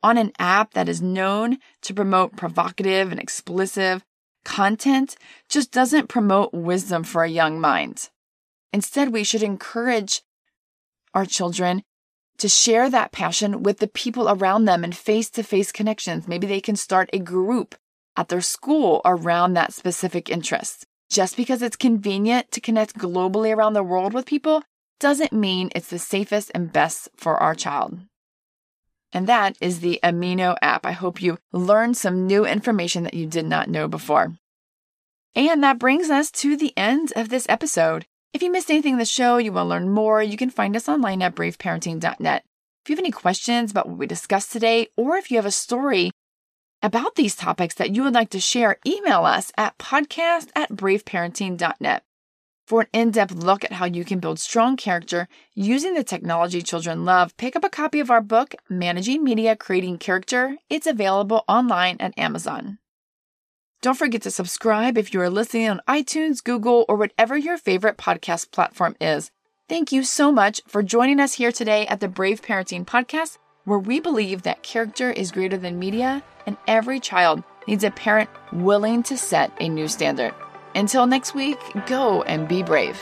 on 0.03 0.17
an 0.17 0.31
app 0.37 0.73
that 0.73 0.89
is 0.89 1.01
known 1.01 1.57
to 1.81 1.93
promote 1.93 2.35
provocative 2.35 3.11
and 3.11 3.19
explicit 3.19 4.03
content 4.45 5.15
just 5.49 5.71
doesn't 5.71 6.09
promote 6.09 6.53
wisdom 6.53 7.03
for 7.03 7.23
a 7.23 7.29
young 7.29 7.59
mind. 7.59 8.09
Instead, 8.71 9.13
we 9.13 9.23
should 9.23 9.43
encourage 9.43 10.21
our 11.13 11.25
children 11.25 11.83
to 12.37 12.49
share 12.49 12.89
that 12.89 13.11
passion 13.11 13.63
with 13.63 13.79
the 13.79 13.87
people 13.87 14.29
around 14.29 14.65
them 14.65 14.83
and 14.83 14.95
face 14.95 15.29
to 15.31 15.43
face 15.43 15.71
connections. 15.71 16.27
Maybe 16.27 16.47
they 16.47 16.61
can 16.61 16.75
start 16.75 17.09
a 17.13 17.19
group 17.19 17.75
at 18.15 18.29
their 18.29 18.41
school 18.41 19.01
around 19.05 19.53
that 19.53 19.73
specific 19.73 20.29
interest. 20.29 20.85
Just 21.09 21.37
because 21.37 21.61
it's 21.61 21.75
convenient 21.75 22.51
to 22.51 22.61
connect 22.61 22.97
globally 22.97 23.55
around 23.55 23.73
the 23.73 23.83
world 23.83 24.13
with 24.13 24.25
people 24.25 24.63
doesn't 24.99 25.33
mean 25.33 25.69
it's 25.75 25.89
the 25.89 25.99
safest 25.99 26.51
and 26.55 26.71
best 26.71 27.09
for 27.15 27.37
our 27.37 27.53
child. 27.53 27.99
And 29.11 29.27
that 29.27 29.55
is 29.61 29.79
the 29.79 29.99
Amino 30.01 30.57
app. 30.61 30.85
I 30.85 30.91
hope 30.91 31.21
you 31.21 31.37
learned 31.51 31.97
some 31.97 32.25
new 32.25 32.45
information 32.45 33.03
that 33.03 33.13
you 33.13 33.27
did 33.27 33.45
not 33.45 33.69
know 33.69 33.87
before. 33.87 34.33
And 35.35 35.63
that 35.63 35.79
brings 35.79 36.09
us 36.09 36.31
to 36.31 36.57
the 36.57 36.73
end 36.75 37.13
of 37.15 37.29
this 37.29 37.45
episode. 37.47 38.05
If 38.33 38.41
you 38.41 38.51
missed 38.51 38.71
anything 38.71 38.93
in 38.93 38.99
the 38.99 39.05
show, 39.05 39.37
you 39.37 39.51
want 39.51 39.65
to 39.65 39.69
learn 39.69 39.89
more, 39.89 40.23
you 40.23 40.37
can 40.37 40.49
find 40.49 40.75
us 40.75 40.89
online 40.89 41.21
at 41.21 41.35
braveparenting.net. 41.35 42.43
If 42.83 42.89
you 42.89 42.95
have 42.95 43.03
any 43.03 43.11
questions 43.11 43.69
about 43.69 43.87
what 43.87 43.99
we 43.99 44.07
discussed 44.07 44.51
today, 44.51 44.87
or 44.97 45.17
if 45.17 45.29
you 45.29 45.37
have 45.37 45.45
a 45.45 45.51
story 45.51 46.09
about 46.81 47.13
these 47.13 47.35
topics 47.35 47.75
that 47.75 47.95
you 47.95 48.01
would 48.01 48.15
like 48.15 48.31
to 48.31 48.39
share, 48.39 48.79
email 48.87 49.23
us 49.23 49.51
at 49.55 49.77
podcast 49.77 50.49
at 50.55 50.71
braveparenting.net. 50.71 52.03
For 52.65 52.81
an 52.81 52.87
in 52.91 53.11
depth 53.11 53.35
look 53.35 53.63
at 53.63 53.73
how 53.73 53.85
you 53.85 54.03
can 54.03 54.19
build 54.19 54.39
strong 54.39 54.77
character 54.77 55.27
using 55.53 55.93
the 55.93 56.03
technology 56.03 56.63
children 56.63 57.05
love, 57.05 57.37
pick 57.37 57.55
up 57.55 57.63
a 57.63 57.69
copy 57.69 57.99
of 57.99 58.09
our 58.09 58.21
book, 58.21 58.55
Managing 58.67 59.23
Media 59.23 59.55
Creating 59.55 59.99
Character. 59.99 60.57
It's 60.71 60.87
available 60.87 61.43
online 61.47 61.97
at 61.99 62.17
Amazon. 62.17 62.79
Don't 63.83 63.97
forget 63.97 64.21
to 64.21 64.31
subscribe 64.31 64.97
if 64.97 65.13
you 65.13 65.19
are 65.19 65.29
listening 65.29 65.67
on 65.67 65.81
iTunes, 65.89 66.41
Google, 66.41 66.85
or 66.87 66.95
whatever 66.95 67.35
your 67.35 67.57
favorite 67.57 67.97
podcast 67.97 68.49
platform 68.49 68.95
is. 69.01 69.29
Thank 69.67 69.91
you 69.91 70.03
so 70.03 70.31
much 70.31 70.61
for 70.65 70.81
joining 70.81 71.19
us 71.19 71.33
here 71.33 71.51
today 71.51 71.85
at 71.87 71.99
the 71.99 72.07
Brave 72.07 72.41
Parenting 72.41 72.85
Podcast, 72.85 73.39
where 73.65 73.77
we 73.77 73.99
believe 73.99 74.43
that 74.43 74.63
character 74.63 75.11
is 75.11 75.33
greater 75.33 75.57
than 75.57 75.79
media 75.79 76.23
and 76.45 76.55
every 76.65 77.01
child 77.01 77.43
needs 77.67 77.83
a 77.83 77.91
parent 77.91 78.29
willing 78.53 79.03
to 79.03 79.17
set 79.17 79.51
a 79.59 79.67
new 79.67 79.89
standard. 79.89 80.33
Until 80.75 81.05
next 81.05 81.35
week, 81.35 81.59
go 81.85 82.21
and 82.21 82.47
be 82.47 82.63
brave. 82.63 82.97